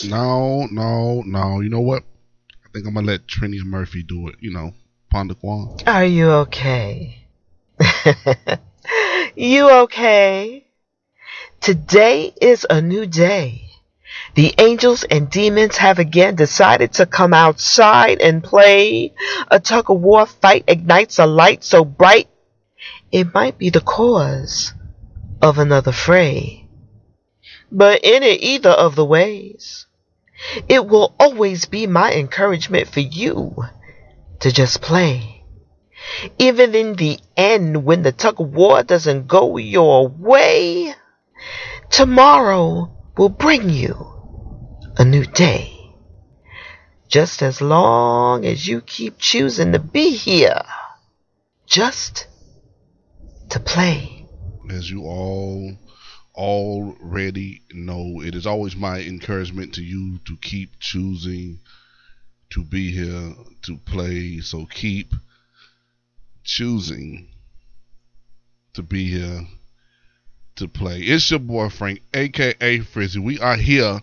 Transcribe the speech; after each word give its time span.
Prince? 0.00 0.10
No, 0.10 0.66
no, 0.70 1.22
no. 1.22 1.60
You 1.60 1.68
know 1.68 1.80
what? 1.80 2.02
I 2.64 2.68
think 2.72 2.86
I'm 2.86 2.94
gonna 2.94 3.06
let 3.06 3.26
Trinia 3.26 3.64
Murphy 3.64 4.02
do 4.02 4.28
it. 4.28 4.36
You 4.40 4.52
know, 4.52 4.74
Ponda 5.12 5.38
Kwan. 5.38 5.76
Are 5.86 6.04
you 6.04 6.30
okay? 6.30 7.26
you 9.36 9.70
okay? 9.70 10.66
Today 11.60 12.34
is 12.40 12.66
a 12.68 12.80
new 12.80 13.06
day. 13.06 13.60
The 14.34 14.54
angels 14.58 15.04
and 15.04 15.30
demons 15.30 15.76
have 15.76 15.98
again 15.98 16.34
decided 16.34 16.94
to 16.94 17.06
come 17.06 17.32
outside 17.32 18.20
and 18.20 18.42
play. 18.42 19.14
A 19.48 19.60
tug 19.60 19.90
of 19.90 20.00
war 20.00 20.26
fight 20.26 20.64
ignites 20.66 21.18
a 21.18 21.26
light 21.26 21.62
so 21.62 21.84
bright 21.84 22.28
it 23.12 23.32
might 23.32 23.58
be 23.58 23.70
the 23.70 23.80
cause 23.80 24.72
of 25.40 25.58
another 25.58 25.92
fray. 25.92 26.63
But 27.76 28.04
in 28.04 28.22
it 28.22 28.40
either 28.40 28.70
of 28.70 28.94
the 28.94 29.04
ways, 29.04 29.86
it 30.68 30.86
will 30.86 31.12
always 31.18 31.64
be 31.64 31.88
my 31.88 32.12
encouragement 32.14 32.86
for 32.86 33.00
you 33.00 33.64
to 34.38 34.52
just 34.52 34.80
play. 34.80 35.42
Even 36.38 36.76
in 36.76 36.94
the 36.94 37.18
end, 37.36 37.84
when 37.84 38.04
the 38.04 38.12
tug 38.12 38.40
of 38.40 38.54
war 38.54 38.84
doesn't 38.84 39.26
go 39.26 39.56
your 39.56 40.06
way, 40.06 40.94
tomorrow 41.90 42.96
will 43.16 43.28
bring 43.28 43.68
you 43.68 43.96
a 44.96 45.04
new 45.04 45.24
day. 45.24 45.72
Just 47.08 47.42
as 47.42 47.60
long 47.60 48.44
as 48.44 48.68
you 48.68 48.82
keep 48.82 49.18
choosing 49.18 49.72
to 49.72 49.80
be 49.80 50.10
here, 50.10 50.62
just 51.66 52.28
to 53.48 53.58
play. 53.58 54.28
As 54.70 54.88
you 54.88 55.02
all 55.02 55.76
already 56.34 57.62
know, 57.72 58.20
it 58.22 58.34
is 58.34 58.46
always 58.46 58.76
my 58.76 59.00
encouragement 59.00 59.74
to 59.74 59.82
you 59.82 60.18
to 60.26 60.36
keep 60.36 60.78
choosing 60.80 61.60
to 62.50 62.62
be 62.62 62.90
here 62.90 63.34
to 63.62 63.76
play. 63.78 64.40
So 64.40 64.66
keep 64.66 65.12
choosing 66.42 67.28
to 68.74 68.82
be 68.82 69.10
here 69.10 69.46
to 70.56 70.68
play. 70.68 71.00
It's 71.00 71.30
your 71.30 71.40
boy 71.40 71.68
Frank, 71.68 72.00
aka 72.12 72.80
Frizzy. 72.80 73.18
We 73.18 73.38
are 73.40 73.56
here 73.56 74.00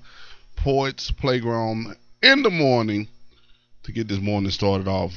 Poets 0.55 1.11
Playground 1.11 1.95
in 2.21 2.43
the 2.43 2.49
morning 2.49 3.07
to 3.83 3.91
get 3.91 4.07
this 4.07 4.19
morning 4.19 4.51
started 4.51 4.87
off 4.87 5.13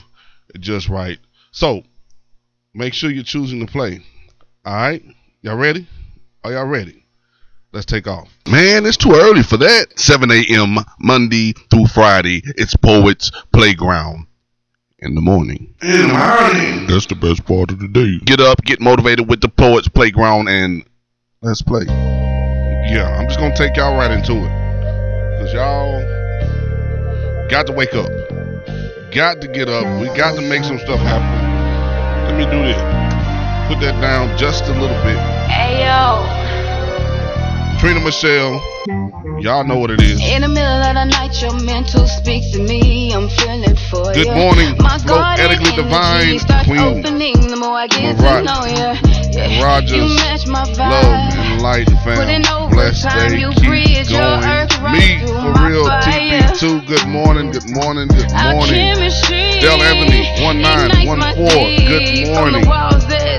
just 0.58 0.88
right. 0.88 1.18
So, 1.50 1.82
make 2.72 2.94
sure 2.94 3.10
you're 3.10 3.24
choosing 3.24 3.64
to 3.64 3.70
play. 3.70 4.00
All 4.64 4.74
right? 4.74 5.04
Y'all 5.42 5.56
ready? 5.56 5.86
Are 6.42 6.52
y'all 6.52 6.66
ready? 6.66 7.03
Let's 7.74 7.86
take 7.86 8.06
off. 8.06 8.28
Man, 8.48 8.86
it's 8.86 8.96
too 8.96 9.10
early 9.12 9.42
for 9.42 9.56
that. 9.56 9.98
7 9.98 10.30
a.m. 10.30 10.76
Monday 11.00 11.54
through 11.70 11.88
Friday. 11.88 12.40
It's 12.56 12.76
Poets 12.76 13.32
Playground 13.52 14.28
in 15.00 15.16
the 15.16 15.20
morning. 15.20 15.74
In 15.82 16.06
the 16.06 16.14
morning. 16.14 16.86
That's 16.86 17.06
the 17.06 17.16
best 17.16 17.44
part 17.44 17.72
of 17.72 17.80
the 17.80 17.88
day. 17.88 18.20
Get 18.24 18.38
up, 18.38 18.62
get 18.62 18.80
motivated 18.80 19.28
with 19.28 19.40
the 19.40 19.48
Poets 19.48 19.88
Playground, 19.88 20.48
and 20.48 20.84
let's 21.42 21.62
play. 21.62 21.84
Yeah, 21.86 23.12
I'm 23.18 23.26
just 23.26 23.40
going 23.40 23.50
to 23.50 23.58
take 23.58 23.76
y'all 23.76 23.96
right 23.96 24.12
into 24.12 24.34
it. 24.34 24.52
Because 25.32 25.52
y'all 25.52 26.00
got 27.48 27.66
to 27.66 27.72
wake 27.72 27.94
up. 27.94 28.08
Got 29.12 29.40
to 29.40 29.48
get 29.48 29.68
up. 29.68 30.00
We 30.00 30.06
got 30.16 30.36
to 30.36 30.42
make 30.42 30.62
some 30.62 30.78
stuff 30.78 31.00
happen. 31.00 32.28
Let 32.28 32.38
me 32.38 32.44
do 32.44 32.62
this. 32.62 32.78
Put 33.66 33.80
that 33.80 34.00
down 34.00 34.38
just 34.38 34.62
a 34.66 34.72
little 34.74 35.02
bit. 35.02 35.18
Ayo. 35.50 36.43
Trina 37.84 38.00
Michelle, 38.00 38.62
y'all 39.44 39.62
know 39.62 39.76
what 39.76 39.90
it 39.90 40.00
is. 40.00 40.16
In 40.18 40.40
the 40.40 40.48
middle 40.48 40.80
of 40.88 40.94
the 40.94 41.04
night, 41.04 41.36
your 41.42 41.52
mental 41.60 42.06
speaks 42.08 42.50
to 42.52 42.58
me. 42.58 43.12
I'm 43.12 43.28
feeling 43.28 43.76
for 43.92 44.08
Good 44.14 44.24
you. 44.24 44.32
morning, 44.34 44.72
My 44.80 44.96
Flo 44.96 45.20
garden 45.20 45.44
Ethically 45.44 45.84
energy 45.84 46.38
Divine 46.40 46.64
Queen. 46.64 46.80
opening 47.04 47.36
the 47.52 47.56
more 47.60 47.76
I 47.76 47.86
get 47.86 48.16
Marat- 48.16 48.40
to 48.40 48.44
know. 48.48 48.64
Yeah. 48.64 49.62
Rogers, 49.62 49.92
you 49.92 50.08
match 50.16 50.46
my 50.46 50.64
vibe. 50.64 50.96
Love 50.96 51.36
and 51.36 51.60
light, 51.60 51.88
fam. 52.08 52.16
over 52.56 52.72
Blessed 52.72 53.04
day, 53.04 53.36
you 53.38 53.50
keep 53.52 54.08
going. 54.08 54.44
earth 54.48 54.80
Me 54.88 55.20
for 55.20 55.52
real, 55.68 55.84
fire. 55.84 56.00
TP2. 56.08 56.86
Good 56.88 57.06
morning, 57.08 57.50
good 57.50 57.68
morning, 57.68 58.08
good 58.08 58.32
morning. 58.32 58.80
chemistry 58.80 59.60
Del 59.60 59.82
Anthony, 59.82 60.24
ignites 60.24 61.04
my 61.04 61.36
1914. 61.36 61.84
Good 61.84 62.32
morning. 62.32 62.64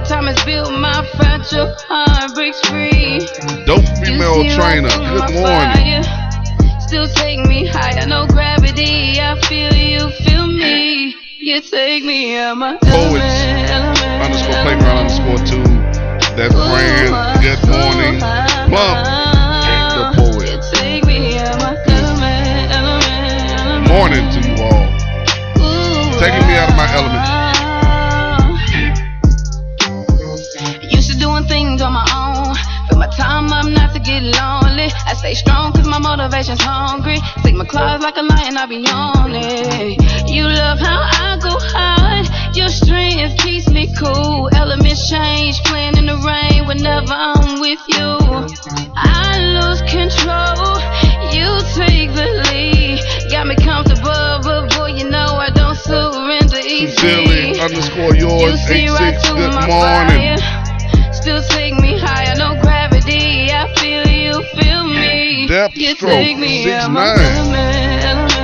From 0.08 0.26
the 0.26 0.34
walls 0.34 0.36
that 0.36 0.36
time 0.36 0.36
has 0.36 0.46
built 0.46 0.72
my 0.72 1.06
fragile 1.18 1.76
heart 1.88 2.34
breaks 2.36 2.60
free. 2.70 3.20
Dope 3.66 3.86
female 4.04 4.44
trainer. 4.54 4.90
Good 4.90 5.34
morning. 5.34 6.04
fire. 6.04 6.80
Still 6.82 7.08
take 7.08 7.40
me 7.48 7.66
higher, 7.66 8.06
no 8.08 8.28
gravity. 8.28 9.20
I 9.20 9.40
feel 9.48 9.74
you, 9.74 10.10
feel 10.26 10.48
me. 10.48 11.16
You 11.40 11.62
take 11.62 12.04
me 12.04 12.38
out 12.38 12.58
my 12.58 12.78
Poets 12.78 13.24
element, 13.24 13.70
element, 13.70 14.24
underscore 14.24 14.62
playground 14.64 14.98
underscore 15.06 15.42
two. 15.46 15.64
That's 16.36 16.54
brand. 16.54 17.42
Good 17.42 17.62
morning. 17.70 18.20
Plum. 18.70 18.96
The 19.96 20.06
poet. 20.16 20.50
You 20.50 20.58
take 20.74 21.06
me 21.06 21.38
out 21.38 21.60
my 21.60 21.76
element, 21.88 22.72
element, 22.72 23.52
element. 23.60 23.88
Morning 23.88 24.26
to 24.30 24.40
you 24.42 24.56
all. 24.64 24.86
Ooh, 25.62 26.20
Taking 26.20 26.46
me 26.48 26.58
out 26.58 26.70
of 26.70 26.76
my 26.78 26.94
element. 26.94 27.35
Get 34.16 34.24
lonely. 34.40 34.88
I 35.08 35.14
stay 35.14 35.34
strong 35.34 35.74
cause 35.74 35.88
my 35.88 36.00
motivation's 36.00 36.62
hungry. 36.62 37.20
Take 37.44 37.56
my 37.56 37.66
claws 37.66 38.02
like 38.02 38.18
a 38.18 38.22
lion, 38.22 38.58
I 38.58 38.66
be 38.66 38.86
on 38.88 39.32
it. 39.34 40.30
You 40.30 40.44
love 40.48 40.80
how 40.80 41.02
I 41.04 41.38
go 41.42 41.52
hard. 41.60 42.26
Your 42.56 42.70
strength 42.70 43.38
keeps 43.44 43.70
me 43.70 43.92
cool. 44.00 44.50
Elements 44.56 45.10
change, 45.10 45.62
playing 45.64 45.98
in 45.98 46.06
the 46.06 46.18
rain 46.18 46.68
whenever 46.68 47.14
I'm 47.14 47.60
with 47.60 47.82
you. 47.88 48.08
I 48.96 49.40
lose 49.60 49.82
control. 49.84 50.80
You 51.36 51.50
take 51.76 52.14
the 52.16 52.28
lead. 52.48 53.00
Got 53.32 53.48
me 53.48 53.56
comfortable, 53.56 54.40
but 54.44 54.70
boy, 54.76 54.96
you 54.96 55.10
know 55.10 55.36
I 55.36 55.50
don't 55.50 55.76
surrender 55.76 56.62
Sincerely 56.62 57.52
easily. 57.52 57.60
underscore 57.60 58.16
You 58.40 58.56
yours. 58.56 58.62
see 58.68 58.88
Eight 58.88 58.90
right 58.90 59.16
six. 59.16 59.28
through 59.28 59.36
Good 59.36 59.54
my 59.54 59.68
morning. 59.68 60.38
fire. 60.38 60.65
Step 65.74 65.98
Stroke 65.98 66.38
69. 66.38 68.35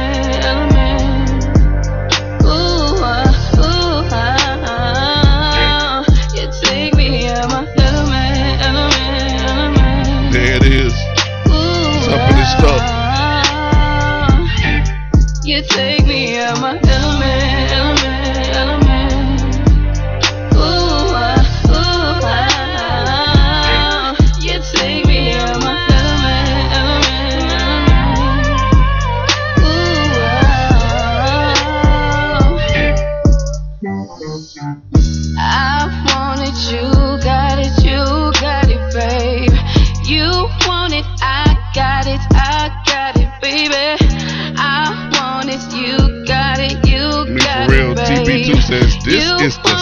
This 49.11 49.25
You 49.25 49.45
is 49.45 49.57
the 49.57 49.80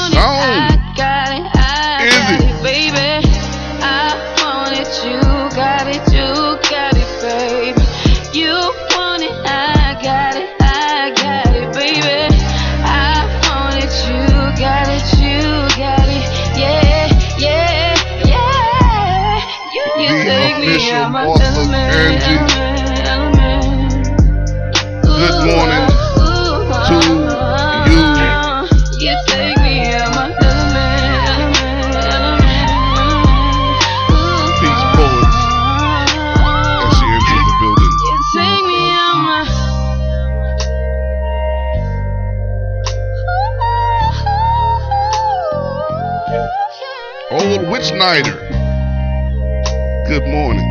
Good 50.09 50.25
morning. 50.25 50.65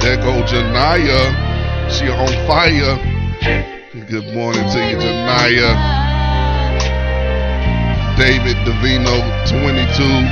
There 0.00 0.16
go 0.16 0.40
Janaya. 0.48 1.20
She 1.90 2.08
on 2.08 2.32
fire. 2.46 2.96
Good 4.08 4.32
morning 4.32 4.64
to 4.70 4.78
you, 4.88 4.96
Janaya. 4.96 5.76
David 8.16 8.56
Davino, 8.64 9.20
22, 9.46 10.24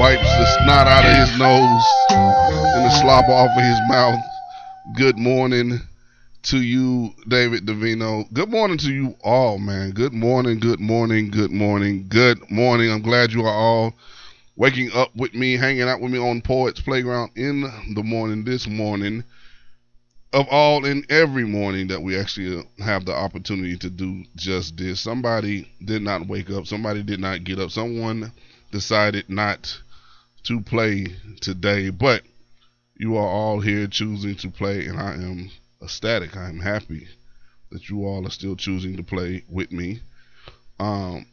wipes 0.00 0.20
the 0.20 0.46
snot 0.64 0.88
out 0.88 1.04
of 1.04 1.14
his 1.14 1.38
nose 1.38 1.84
and 2.10 2.84
the 2.86 2.90
slobber 3.00 3.30
off 3.30 3.56
of 3.56 3.62
his 3.62 3.78
mouth. 3.88 4.20
Good 4.96 5.16
morning 5.16 5.80
to 6.42 6.60
you, 6.60 7.14
David 7.28 7.66
Davino. 7.66 8.30
Good 8.32 8.50
morning 8.50 8.78
to 8.78 8.92
you 8.92 9.14
all, 9.22 9.58
man. 9.58 9.92
Good 9.92 10.12
morning, 10.12 10.58
good 10.58 10.80
morning, 10.80 11.30
good 11.30 11.52
morning, 11.52 12.06
good 12.08 12.50
morning. 12.50 12.90
I'm 12.90 13.02
glad 13.02 13.32
you 13.32 13.42
are 13.42 13.54
all 13.54 13.94
waking 14.56 14.90
up 14.92 15.14
with 15.14 15.34
me, 15.34 15.56
hanging 15.56 15.82
out 15.82 16.00
with 16.00 16.10
me 16.10 16.18
on 16.18 16.42
Poets 16.42 16.80
Playground 16.80 17.30
in 17.36 17.62
the 17.94 18.02
morning 18.02 18.44
this 18.44 18.66
morning. 18.66 19.22
Of 20.32 20.48
all 20.48 20.84
and 20.84 21.08
every 21.10 21.44
morning 21.44 21.88
that 21.88 22.02
we 22.02 22.18
actually 22.18 22.58
uh, 22.58 22.82
have 22.82 23.04
the 23.04 23.14
opportunity 23.14 23.76
to 23.76 23.90
do 23.90 24.24
just 24.34 24.76
this. 24.76 25.00
Somebody 25.00 25.70
did 25.84 26.02
not 26.02 26.26
wake 26.26 26.50
up, 26.50 26.66
somebody 26.66 27.02
did 27.02 27.20
not 27.20 27.44
get 27.44 27.60
up, 27.60 27.70
someone 27.70 28.32
decided 28.72 29.28
not 29.28 29.78
to 30.44 30.60
play 30.60 31.06
today, 31.40 31.90
but 31.90 32.22
you 32.96 33.16
are 33.16 33.28
all 33.28 33.60
here 33.60 33.86
choosing 33.86 34.34
to 34.36 34.48
play, 34.48 34.86
and 34.86 34.98
I 34.98 35.12
am 35.14 35.50
ecstatic. 35.82 36.36
I 36.36 36.48
am 36.48 36.60
happy 36.60 37.08
that 37.70 37.88
you 37.88 38.04
all 38.04 38.26
are 38.26 38.30
still 38.30 38.56
choosing 38.56 38.96
to 38.96 39.02
play 39.02 39.44
with 39.48 39.72
me. 39.72 40.00
Um, 40.78 41.26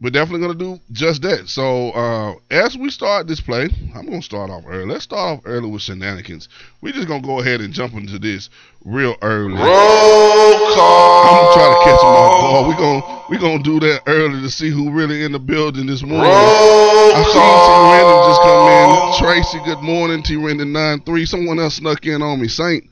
we're 0.00 0.10
definitely 0.10 0.46
gonna 0.46 0.58
do 0.58 0.80
just 0.92 1.22
that. 1.22 1.48
So 1.48 1.90
uh, 1.90 2.34
as 2.50 2.76
we 2.78 2.88
start 2.88 3.26
this 3.26 3.40
play, 3.40 3.68
I'm 3.96 4.06
gonna 4.06 4.22
start 4.22 4.48
off 4.48 4.62
early. 4.66 4.86
Let's 4.86 5.04
start 5.04 5.38
off 5.38 5.44
early 5.44 5.68
with 5.68 5.82
shenanigans. 5.82 6.48
We're 6.80 6.92
just 6.92 7.08
gonna 7.08 7.26
go 7.26 7.40
ahead 7.40 7.60
and 7.60 7.74
jump 7.74 7.94
into 7.94 8.18
this 8.18 8.48
real 8.84 9.16
early. 9.22 9.54
Roll 9.54 10.74
call. 10.74 11.24
I'm 11.24 11.34
gonna 11.34 11.54
try 11.54 11.68
to 11.68 11.84
catch 11.84 12.00
them 12.00 12.14
off 12.14 12.40
guard. 12.40 12.68
We're 12.68 12.76
gonna 12.76 13.24
we 13.28 13.38
gonna 13.38 13.62
do 13.62 13.80
that 13.80 14.02
early 14.06 14.40
to 14.40 14.50
see 14.50 14.70
who 14.70 14.92
really 14.92 15.24
in 15.24 15.32
the 15.32 15.40
building 15.40 15.86
this 15.86 16.02
morning. 16.02 16.30
Roll 16.30 17.12
I 17.14 17.22
seen 17.24 17.42
T. 17.66 17.70
Rendon 17.90 18.28
just 18.28 18.42
come 18.42 18.68
in. 18.70 19.18
Tracy, 19.18 19.58
good 19.64 19.82
morning. 19.82 20.22
T. 20.22 20.36
Rendon 20.36 20.70
nine 20.70 21.00
three. 21.00 21.26
Someone 21.26 21.58
else 21.58 21.74
snuck 21.74 22.06
in 22.06 22.22
on 22.22 22.40
me. 22.40 22.46
Saint. 22.46 22.84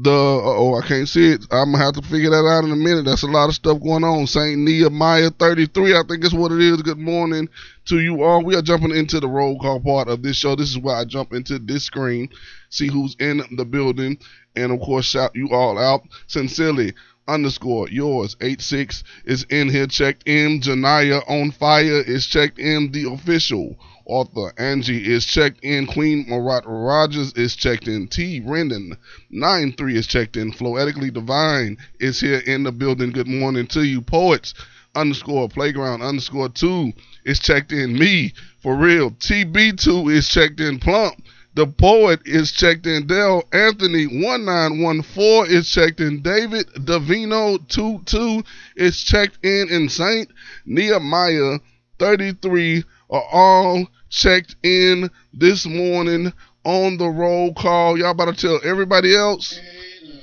The 0.00 0.12
oh 0.12 0.76
I 0.76 0.86
can't 0.86 1.08
see 1.08 1.32
it. 1.32 1.44
I'm 1.50 1.72
gonna 1.72 1.84
have 1.84 1.94
to 1.94 2.02
figure 2.02 2.30
that 2.30 2.46
out 2.46 2.62
in 2.62 2.70
a 2.70 2.76
minute. 2.76 3.04
That's 3.04 3.24
a 3.24 3.26
lot 3.26 3.48
of 3.48 3.56
stuff 3.56 3.80
going 3.82 4.04
on. 4.04 4.28
Saint 4.28 4.60
Nehemiah 4.60 5.30
33, 5.30 5.96
I 5.96 6.02
think 6.08 6.24
is 6.24 6.32
what 6.32 6.52
it 6.52 6.60
is. 6.60 6.82
Good 6.82 7.00
morning 7.00 7.48
to 7.86 7.98
you 7.98 8.22
all. 8.22 8.44
We 8.44 8.54
are 8.54 8.62
jumping 8.62 8.94
into 8.94 9.18
the 9.18 9.26
roll 9.26 9.58
call 9.58 9.80
part 9.80 10.06
of 10.06 10.22
this 10.22 10.36
show. 10.36 10.54
This 10.54 10.70
is 10.70 10.78
where 10.78 10.94
I 10.94 11.04
jump 11.04 11.32
into 11.32 11.58
this 11.58 11.82
screen, 11.82 12.28
see 12.70 12.86
who's 12.86 13.16
in 13.18 13.42
the 13.56 13.64
building, 13.64 14.18
and 14.54 14.70
of 14.70 14.78
course 14.78 15.06
shout 15.06 15.34
you 15.34 15.48
all 15.50 15.76
out 15.76 16.02
sincerely 16.28 16.94
underscore 17.26 17.88
yours 17.90 18.36
eight 18.40 18.62
six 18.62 19.04
is 19.24 19.44
in 19.50 19.68
here 19.68 19.86
checked 19.86 20.26
in 20.26 20.60
janaya 20.60 21.22
on 21.28 21.50
fire 21.50 22.00
is 22.00 22.26
checked 22.26 22.58
in 22.58 22.90
the 22.92 23.04
official 23.12 23.76
author 24.08 24.52
angie 24.58 25.06
is 25.06 25.24
checked 25.24 25.62
in. 25.62 25.86
Queen 25.86 26.24
marat 26.28 26.62
rogers 26.66 27.32
is 27.34 27.54
checked 27.54 27.86
in. 27.86 28.08
T. 28.08 28.40
Rendon 28.40 28.96
93 29.30 29.96
is 29.96 30.06
checked 30.06 30.36
in. 30.36 30.50
Floetically 30.50 31.10
divine 31.10 31.76
is 32.00 32.20
here 32.20 32.38
in 32.46 32.64
the 32.64 32.72
building. 32.72 33.12
Good 33.12 33.28
morning 33.28 33.66
to 33.68 33.82
you 33.82 34.00
poets. 34.00 34.54
Underscore 34.94 35.48
playground 35.48 36.02
underscore 36.02 36.48
two 36.48 36.92
is 37.24 37.38
checked 37.38 37.70
in. 37.70 37.96
Me 37.96 38.32
for 38.62 38.74
real. 38.74 39.10
Tb2 39.12 40.12
is 40.12 40.28
checked 40.28 40.60
in. 40.60 40.78
Plump. 40.78 41.22
The 41.54 41.66
poet 41.66 42.20
is 42.24 42.52
checked 42.52 42.86
in. 42.86 43.06
Dell 43.06 43.42
Anthony 43.52 44.06
1914 44.06 45.54
is 45.54 45.70
checked 45.70 46.00
in. 46.00 46.22
David 46.22 46.66
Davino 46.74 47.58
22 47.68 48.42
is 48.76 49.02
checked 49.02 49.44
in. 49.44 49.68
And 49.70 49.92
Saint 49.92 50.30
Nehemiah 50.64 51.58
33 51.98 52.84
are 53.10 53.24
all 53.32 53.86
checked 54.08 54.56
in 54.62 55.10
this 55.32 55.66
morning 55.66 56.32
on 56.64 56.96
the 56.98 57.08
roll 57.08 57.54
call. 57.54 57.98
Y'all 57.98 58.10
about 58.10 58.36
to 58.36 58.40
tell 58.40 58.60
everybody 58.64 59.16
else. 59.16 59.56
Hey, 59.56 59.66
everybody. 60.02 60.18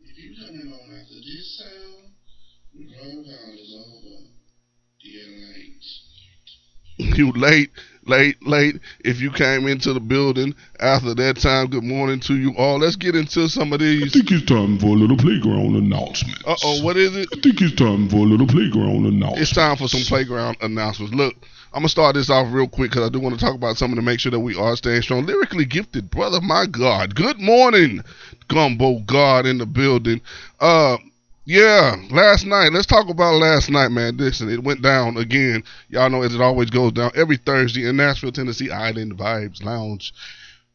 If 0.00 0.18
you 0.18 0.34
coming 0.46 0.72
on 0.72 0.78
after 1.00 1.14
this 1.14 1.58
sound, 1.58 2.12
the 2.74 2.84
roll 2.96 3.24
call 3.24 3.54
is 3.54 3.74
over. 3.78 4.24
You're 6.96 7.32
late. 7.32 7.34
Late, 7.36 7.70
late, 8.06 8.36
late. 8.46 8.80
If 9.04 9.20
you 9.20 9.30
came 9.30 9.66
into 9.66 9.92
the 9.92 10.00
building 10.00 10.54
after 10.78 11.14
that 11.14 11.38
time, 11.38 11.68
good 11.68 11.82
morning 11.82 12.20
to 12.20 12.34
you 12.34 12.54
all. 12.56 12.78
Let's 12.78 12.96
get 12.96 13.16
into 13.16 13.48
some 13.48 13.72
of 13.72 13.80
these. 13.80 14.02
I 14.04 14.08
think 14.08 14.30
it's 14.30 14.44
time 14.44 14.78
for 14.78 14.88
a 14.88 14.90
little 14.90 15.16
playground 15.16 15.74
announcement. 15.74 16.38
Uh 16.46 16.54
oh, 16.64 16.84
what 16.84 16.96
is 16.96 17.16
it? 17.16 17.28
I 17.32 17.40
think 17.40 17.62
it's 17.62 17.74
time 17.74 18.08
for 18.10 18.16
a 18.18 18.28
little 18.28 18.46
playground 18.46 19.06
announcement. 19.06 19.40
It's 19.40 19.52
time 19.54 19.76
for 19.76 19.88
some 19.88 20.02
playground 20.02 20.58
announcements. 20.60 21.14
Look, 21.14 21.34
I'm 21.74 21.80
gonna 21.80 21.88
start 21.88 22.14
this 22.14 22.30
off 22.30 22.52
real 22.52 22.68
quick 22.68 22.92
because 22.92 23.04
I 23.04 23.10
do 23.10 23.18
want 23.18 23.36
to 23.36 23.44
talk 23.44 23.56
about 23.56 23.76
something 23.76 23.96
to 23.96 24.02
make 24.02 24.20
sure 24.20 24.30
that 24.30 24.38
we 24.38 24.54
are 24.56 24.76
staying 24.76 25.02
strong. 25.02 25.26
Lyrically 25.26 25.64
gifted, 25.64 26.08
brother, 26.08 26.40
my 26.40 26.66
God. 26.66 27.16
Good 27.16 27.40
morning, 27.40 28.00
Gumbo 28.46 29.00
God 29.00 29.44
in 29.44 29.58
the 29.58 29.66
building. 29.66 30.20
Uh, 30.60 30.98
yeah, 31.46 31.96
last 32.12 32.46
night. 32.46 32.72
Let's 32.72 32.86
talk 32.86 33.08
about 33.08 33.40
last 33.40 33.70
night, 33.70 33.88
man. 33.88 34.16
Listen, 34.16 34.48
it 34.50 34.62
went 34.62 34.82
down 34.82 35.16
again. 35.16 35.64
Y'all 35.88 36.08
know 36.10 36.22
as 36.22 36.32
it 36.32 36.40
always 36.40 36.70
goes 36.70 36.92
down 36.92 37.10
every 37.16 37.38
Thursday 37.38 37.88
in 37.88 37.96
Nashville, 37.96 38.30
Tennessee, 38.30 38.70
Island 38.70 39.18
Vibes 39.18 39.64
Lounge. 39.64 40.14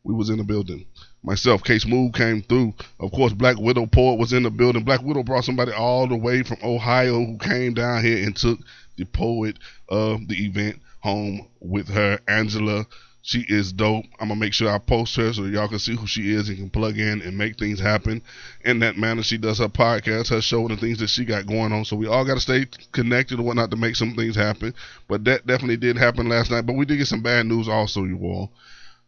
We 0.03 0.13
was 0.13 0.29
in 0.29 0.37
the 0.37 0.43
building. 0.43 0.85
Myself, 1.23 1.63
Case 1.63 1.85
Move 1.85 2.11
came 2.11 2.41
through. 2.41 2.73
Of 2.99 3.13
course, 3.13 3.31
Black 3.31 3.57
Widow 3.57 3.85
Poet 3.85 4.19
was 4.19 4.33
in 4.33 4.43
the 4.43 4.51
building. 4.51 4.83
Black 4.83 5.01
Widow 5.01 5.23
brought 5.23 5.45
somebody 5.45 5.71
all 5.71 6.07
the 6.07 6.17
way 6.17 6.43
from 6.43 6.57
Ohio 6.61 7.23
who 7.23 7.37
came 7.37 7.73
down 7.73 8.03
here 8.03 8.25
and 8.25 8.35
took 8.35 8.59
the 8.97 9.05
poet 9.05 9.55
of 9.87 10.27
the 10.27 10.45
event 10.45 10.81
home 10.99 11.47
with 11.59 11.87
her, 11.89 12.19
Angela. 12.27 12.85
She 13.21 13.45
is 13.47 13.73
dope. 13.73 14.05
I'm 14.19 14.29
gonna 14.29 14.39
make 14.39 14.53
sure 14.53 14.71
I 14.71 14.77
post 14.79 15.15
her 15.17 15.33
so 15.33 15.43
y'all 15.43 15.67
can 15.67 15.79
see 15.79 15.95
who 15.95 16.07
she 16.07 16.33
is 16.33 16.47
and 16.47 16.57
can 16.57 16.69
plug 16.69 16.97
in 16.97 17.21
and 17.21 17.37
make 17.37 17.59
things 17.59 17.79
happen 17.79 18.21
in 18.63 18.79
that 18.79 18.97
manner. 18.97 19.21
She 19.23 19.37
does 19.37 19.59
her 19.59 19.67
podcast, 19.67 20.29
her 20.29 20.41
show, 20.41 20.61
and 20.61 20.71
the 20.71 20.77
things 20.77 20.99
that 20.99 21.09
she 21.09 21.25
got 21.25 21.45
going 21.45 21.73
on. 21.73 21.83
So 21.85 21.95
we 21.95 22.07
all 22.07 22.25
gotta 22.25 22.39
stay 22.39 22.65
connected 22.91 23.37
and 23.37 23.45
whatnot 23.45 23.71
to 23.71 23.77
make 23.77 23.97
some 23.97 24.15
things 24.15 24.35
happen. 24.35 24.73
But 25.07 25.25
that 25.25 25.45
definitely 25.45 25.77
did 25.77 25.97
happen 25.97 26.29
last 26.29 26.49
night. 26.49 26.65
But 26.65 26.75
we 26.75 26.85
did 26.85 26.97
get 26.97 27.07
some 27.07 27.21
bad 27.21 27.45
news 27.45 27.67
also, 27.67 28.05
you 28.05 28.17
all. 28.23 28.51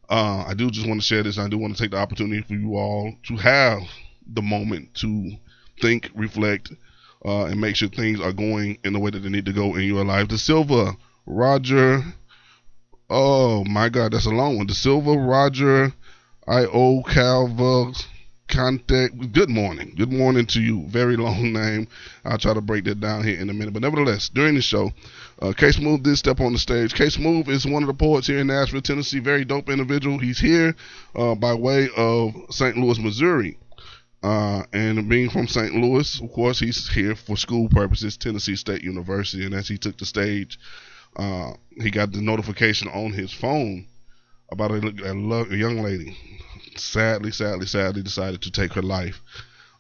Uh, 0.10 0.44
I 0.46 0.54
do 0.56 0.70
just 0.70 0.86
want 0.88 1.00
to 1.00 1.08
share 1.08 1.24
this. 1.24 1.38
I 1.38 1.48
do 1.48 1.58
want 1.58 1.76
to 1.76 1.82
take 1.82 1.92
the 1.92 1.98
opportunity 1.98 2.42
for 2.42 2.54
you 2.54 2.76
all 2.76 3.14
to 3.28 3.38
have 3.38 3.82
the 4.28 4.42
moment 4.42 4.94
to 4.96 5.32
think, 5.82 6.12
reflect, 6.14 6.74
uh, 7.26 7.46
and 7.46 7.62
make 7.62 7.78
sure 7.78 7.88
things 7.88 8.20
are 8.20 8.34
going 8.34 8.78
in 8.84 8.92
the 8.94 9.00
way 9.00 9.10
that 9.10 9.20
they 9.20 9.30
need 9.30 9.46
to 9.46 9.54
go 9.54 9.76
in 9.76 9.84
your 9.84 10.04
life. 10.04 10.28
The 10.28 10.38
Silva, 10.38 10.98
Roger. 11.26 12.04
Oh 13.10 13.64
my 13.66 13.90
God, 13.90 14.14
that's 14.14 14.26
a 14.26 14.32
long 14.32 14.58
one. 14.58 14.68
The 14.68 14.74
Silva, 14.74 15.18
Roger, 15.18 15.94
I 16.48 16.66
O 16.66 17.04
Calva, 17.04 17.94
contact. 18.48 19.32
Good 19.32 19.50
morning. 19.50 19.94
Good 19.98 20.12
morning 20.12 20.46
to 20.48 20.62
you. 20.62 20.88
Very 20.88 21.18
long 21.18 21.54
name. 21.54 21.88
I'll 22.26 22.38
try 22.38 22.54
to 22.54 22.62
break 22.62 22.84
that 22.86 23.00
down 23.00 23.24
here 23.24 23.40
in 23.40 23.50
a 23.50 23.54
minute. 23.54 23.74
But 23.74 23.82
nevertheless, 23.82 24.30
during 24.30 24.56
the 24.56 24.62
show, 24.62 24.92
uh, 25.42 25.54
Case 25.54 25.80
Move 25.80 26.04
did 26.04 26.18
step 26.18 26.40
on 26.40 26.54
the 26.54 26.60
stage. 26.60 26.94
Case 26.94 27.18
Move 27.18 27.50
is 27.50 27.66
one 27.66 27.84
of 27.84 27.88
the 27.88 27.94
poets 27.94 28.28
here 28.28 28.40
in 28.40 28.48
Nashville, 28.48 28.82
Tennessee. 28.82 29.20
Very 29.20 29.46
dope 29.46 29.70
individual. 29.70 30.20
He's 30.20 30.40
here 30.40 30.76
uh, 31.16 31.36
by 31.36 31.54
way 31.54 31.90
of 31.96 32.34
St. 32.50 32.78
Louis, 32.78 33.00
Missouri. 33.00 33.58
Uh, 34.24 34.64
and 34.72 35.10
being 35.10 35.30
from 35.30 35.48
St. 35.48 35.74
Louis, 35.74 36.22
of 36.22 36.32
course, 36.32 36.60
he's 36.60 36.88
here 36.90 37.16
for 37.16 37.36
school 37.36 37.68
purposes, 37.70 38.18
Tennessee 38.18 38.56
State 38.56 38.84
University. 38.84 39.44
And 39.46 39.54
as 39.56 39.68
he 39.68 39.80
took 39.80 39.98
the 39.98 40.06
stage, 40.06 40.60
uh, 41.16 41.54
he 41.76 41.92
got 41.92 42.12
the 42.12 42.22
notification 42.22 42.88
on 42.90 43.12
his 43.12 43.32
phone 43.34 43.86
about 44.52 44.72
a, 44.72 44.88
a, 45.06 45.14
a 45.16 45.56
young 45.56 45.82
lady. 45.82 46.18
Sadly, 46.76 47.32
sadly, 47.32 47.66
sadly, 47.66 48.02
decided 48.02 48.42
to 48.44 48.52
take 48.52 48.74
her 48.74 48.82
life 48.82 49.22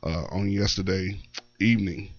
uh, 0.04 0.26
on 0.32 0.50
yesterday 0.50 1.20
evening. 1.60 2.10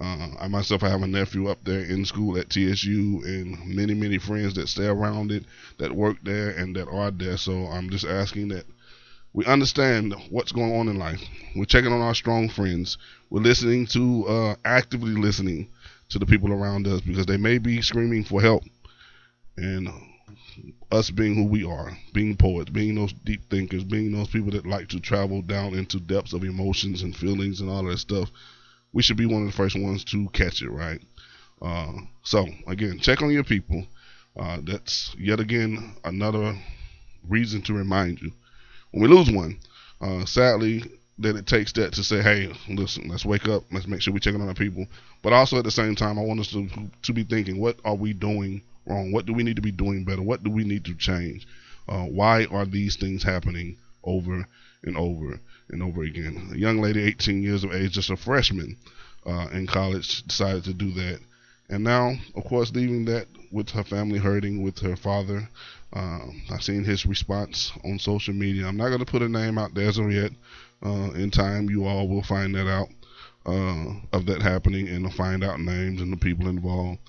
Uh, 0.00 0.28
I 0.38 0.48
myself 0.48 0.84
I 0.84 0.90
have 0.90 1.02
a 1.02 1.08
nephew 1.08 1.48
up 1.48 1.64
there 1.64 1.80
in 1.80 2.04
school 2.04 2.38
at 2.38 2.50
TSU, 2.50 3.22
and 3.24 3.74
many, 3.74 3.94
many 3.94 4.18
friends 4.18 4.54
that 4.54 4.68
stay 4.68 4.86
around 4.86 5.32
it, 5.32 5.44
that 5.78 5.92
work 5.92 6.18
there, 6.22 6.50
and 6.50 6.76
that 6.76 6.88
are 6.88 7.10
there. 7.10 7.36
So 7.36 7.66
I'm 7.66 7.90
just 7.90 8.04
asking 8.04 8.48
that 8.48 8.64
we 9.32 9.44
understand 9.44 10.14
what's 10.30 10.52
going 10.52 10.74
on 10.74 10.88
in 10.88 10.98
life. 10.98 11.20
We're 11.56 11.64
checking 11.64 11.92
on 11.92 12.00
our 12.00 12.14
strong 12.14 12.48
friends. 12.48 12.96
We're 13.30 13.42
listening 13.42 13.86
to, 13.88 14.26
uh, 14.26 14.54
actively 14.64 15.12
listening 15.12 15.68
to 16.10 16.18
the 16.18 16.26
people 16.26 16.52
around 16.52 16.86
us 16.86 17.00
because 17.00 17.26
they 17.26 17.36
may 17.36 17.58
be 17.58 17.82
screaming 17.82 18.24
for 18.24 18.40
help. 18.40 18.62
And 19.56 19.88
us 20.90 21.10
being 21.10 21.34
who 21.34 21.44
we 21.44 21.64
are, 21.64 21.96
being 22.12 22.36
poets, 22.36 22.70
being 22.70 22.94
those 22.94 23.12
deep 23.12 23.48
thinkers, 23.50 23.84
being 23.84 24.12
those 24.12 24.28
people 24.28 24.50
that 24.52 24.66
like 24.66 24.88
to 24.88 25.00
travel 25.00 25.42
down 25.42 25.74
into 25.74 26.00
depths 26.00 26.32
of 26.32 26.44
emotions 26.44 27.02
and 27.02 27.14
feelings 27.14 27.60
and 27.60 27.68
all 27.68 27.84
that 27.84 27.98
stuff, 27.98 28.30
we 28.92 29.02
should 29.02 29.16
be 29.16 29.26
one 29.26 29.42
of 29.42 29.46
the 29.46 29.56
first 29.56 29.78
ones 29.78 30.04
to 30.04 30.28
catch 30.30 30.62
it, 30.62 30.70
right? 30.70 31.00
Uh, 31.60 31.92
so 32.22 32.46
again, 32.66 32.98
check 32.98 33.20
on 33.20 33.30
your 33.30 33.44
people. 33.44 33.84
Uh, 34.38 34.58
that's 34.62 35.14
yet 35.18 35.40
again 35.40 35.94
another 36.04 36.56
reason 37.28 37.60
to 37.60 37.74
remind 37.74 38.20
you 38.22 38.32
when 38.92 39.02
we 39.02 39.08
lose 39.08 39.30
one. 39.30 39.58
Uh, 40.00 40.24
sadly, 40.24 40.82
that 41.20 41.36
it 41.36 41.46
takes 41.46 41.72
that 41.72 41.92
to 41.94 42.04
say, 42.04 42.22
hey, 42.22 42.52
listen, 42.68 43.08
let's 43.08 43.24
wake 43.24 43.48
up, 43.48 43.64
let's 43.72 43.86
make 43.86 44.00
sure 44.00 44.12
we're 44.12 44.20
checking 44.20 44.40
on 44.40 44.48
our 44.48 44.54
people. 44.54 44.86
But 45.22 45.32
also 45.32 45.58
at 45.58 45.64
the 45.64 45.70
same 45.70 45.94
time, 45.94 46.18
I 46.18 46.22
want 46.22 46.40
us 46.40 46.50
to 46.52 46.68
to 47.02 47.12
be 47.12 47.24
thinking, 47.24 47.58
what 47.58 47.78
are 47.84 47.94
we 47.94 48.12
doing 48.12 48.62
wrong? 48.86 49.12
What 49.12 49.26
do 49.26 49.32
we 49.32 49.42
need 49.42 49.56
to 49.56 49.62
be 49.62 49.72
doing 49.72 50.04
better? 50.04 50.22
What 50.22 50.42
do 50.42 50.50
we 50.50 50.64
need 50.64 50.84
to 50.86 50.94
change? 50.94 51.46
Uh, 51.88 52.04
why 52.04 52.44
are 52.46 52.66
these 52.66 52.96
things 52.96 53.22
happening 53.22 53.76
over 54.04 54.46
and 54.84 54.96
over 54.96 55.40
and 55.70 55.82
over 55.82 56.02
again? 56.02 56.50
A 56.52 56.56
young 56.56 56.80
lady, 56.80 57.02
18 57.02 57.42
years 57.42 57.64
of 57.64 57.72
age, 57.72 57.92
just 57.92 58.10
a 58.10 58.16
freshman 58.16 58.76
uh, 59.26 59.48
in 59.52 59.66
college, 59.66 60.22
decided 60.24 60.64
to 60.64 60.74
do 60.74 60.92
that. 60.92 61.20
And 61.70 61.84
now, 61.84 62.14
of 62.34 62.44
course, 62.44 62.72
leaving 62.74 63.04
that 63.06 63.26
with 63.50 63.70
her 63.70 63.84
family 63.84 64.18
hurting, 64.18 64.62
with 64.62 64.78
her 64.80 64.96
father. 64.96 65.48
Um, 65.92 66.42
I've 66.50 66.62
seen 66.62 66.84
his 66.84 67.06
response 67.06 67.72
on 67.84 67.98
social 67.98 68.34
media. 68.34 68.66
I'm 68.66 68.76
not 68.76 68.88
going 68.88 69.00
to 69.00 69.06
put 69.06 69.22
a 69.22 69.28
name 69.28 69.58
out 69.58 69.74
there 69.74 69.88
as 69.88 69.98
of 69.98 70.12
yet. 70.12 70.32
Uh, 70.84 71.10
in 71.12 71.30
time, 71.30 71.68
you 71.68 71.86
all 71.86 72.08
will 72.08 72.22
find 72.22 72.54
that 72.54 72.68
out 72.68 72.88
uh, 73.46 73.94
of 74.12 74.26
that 74.26 74.42
happening 74.42 74.88
and 74.88 75.12
find 75.14 75.42
out 75.42 75.60
names 75.60 76.00
and 76.00 76.12
the 76.12 76.16
people 76.16 76.48
involved. 76.48 77.00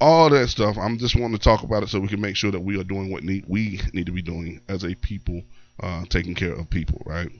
All 0.00 0.28
that 0.30 0.48
stuff. 0.48 0.76
I'm 0.76 0.98
just 0.98 1.14
wanting 1.14 1.38
to 1.38 1.42
talk 1.42 1.62
about 1.62 1.82
it 1.82 1.88
so 1.88 2.00
we 2.00 2.08
can 2.08 2.20
make 2.20 2.36
sure 2.36 2.50
that 2.50 2.60
we 2.60 2.78
are 2.78 2.84
doing 2.84 3.10
what 3.10 3.22
need, 3.22 3.44
we 3.46 3.80
need 3.92 4.06
to 4.06 4.12
be 4.12 4.22
doing 4.22 4.60
as 4.68 4.84
a 4.84 4.94
people, 4.96 5.42
uh, 5.80 6.04
taking 6.08 6.34
care 6.34 6.52
of 6.52 6.68
people, 6.68 7.00
right? 7.06 7.30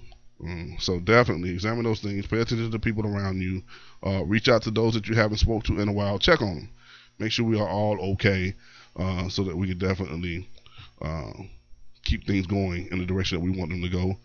Mm, 0.41 0.81
so 0.81 1.00
definitely 1.00 1.50
examine 1.50 1.85
those 1.85 2.00
things. 2.00 2.26
Pay 2.26 2.41
attention 2.41 2.67
to 2.67 2.69
the 2.69 2.79
people 2.79 3.07
around 3.07 3.41
you. 3.41 3.62
Uh, 4.07 4.25
reach 4.25 4.49
out 4.49 4.62
to 4.62 4.71
those 4.71 4.95
that 4.95 5.09
you 5.09 5.14
haven't 5.14 5.38
spoke 5.38 5.64
to 5.64 5.81
in 5.81 5.88
a 5.88 5.93
while. 5.93 6.19
Check 6.19 6.43
on 6.43 6.55
them. 6.55 6.69
Make 7.19 7.33
sure 7.33 7.47
we 7.47 7.59
are 7.59 7.69
all 7.69 8.12
okay, 8.12 8.55
uh, 8.97 9.29
so 9.29 9.45
that 9.45 9.57
we 9.57 9.69
can 9.69 9.79
definitely 9.79 10.49
uh, 11.00 11.33
keep 12.05 12.26
things 12.26 12.47
going 12.47 12.88
in 12.91 12.99
the 12.99 13.07
direction 13.07 13.38
that 13.38 13.45
we 13.45 13.57
want 13.57 13.71
them 13.71 13.83
to 13.83 13.88
go. 13.88 14.19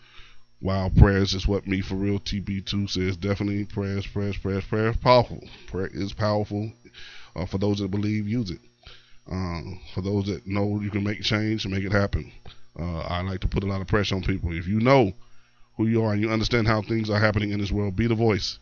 While 0.62 0.90
prayers 0.90 1.34
is 1.34 1.48
what 1.48 1.68
me 1.68 1.80
for 1.80 1.96
real 1.96 2.20
TB2 2.20 2.90
says. 2.90 3.16
Definitely 3.16 3.66
prayers, 3.66 4.06
prayers, 4.06 4.38
prayers, 4.38 4.66
prayers. 4.66 4.98
Powerful. 4.98 5.42
Prayer 5.68 5.90
is 5.94 6.12
powerful. 6.12 6.74
Uh, 7.36 7.46
for 7.46 7.58
those 7.58 7.80
that 7.80 7.92
believe, 7.92 8.28
use 8.28 8.52
it. 8.52 8.60
Uh, 9.32 9.62
for 9.94 10.02
those 10.02 10.26
that 10.26 10.46
know 10.46 10.82
you 10.82 10.90
can 10.90 11.04
make 11.04 11.22
change, 11.22 11.64
and 11.64 11.74
make 11.74 11.86
it 11.86 11.94
happen. 11.94 12.32
Uh, 12.78 13.00
I 13.00 13.22
like 13.22 13.40
to 13.42 13.48
put 13.48 13.64
a 13.64 13.68
lot 13.68 13.82
of 13.82 13.88
pressure 13.88 14.16
on 14.16 14.22
people. 14.22 14.52
If 14.54 14.68
you 14.68 14.80
know 14.80 15.14
who 15.78 15.88
you 15.88 16.04
are 16.04 16.12
and 16.12 16.22
you 16.22 16.30
understand 16.30 16.68
how 16.68 16.82
things 16.82 17.10
are 17.10 17.20
happening 17.20 17.52
in 17.52 17.60
this 17.60 17.72
world, 17.72 17.96
be 17.96 18.08
the 18.08 18.16
voice. 18.16 18.60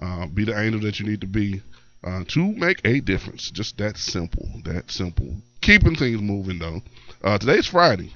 Uh, 0.00 0.26
be 0.26 0.44
the 0.44 0.58
angel 0.58 0.80
that 0.80 0.98
you 0.98 1.06
need 1.06 1.20
to 1.20 1.26
be 1.26 1.60
uh, 2.04 2.24
to 2.28 2.52
make 2.52 2.80
a 2.86 3.00
difference. 3.00 3.50
Just 3.50 3.76
that 3.78 3.98
simple. 3.98 4.48
That 4.64 4.90
simple. 4.90 5.36
Keeping 5.60 5.94
things 5.94 6.22
moving 6.22 6.58
though. 6.58 6.82
Uh, 7.22 7.38
today's 7.38 7.66
Friday. 7.66 8.12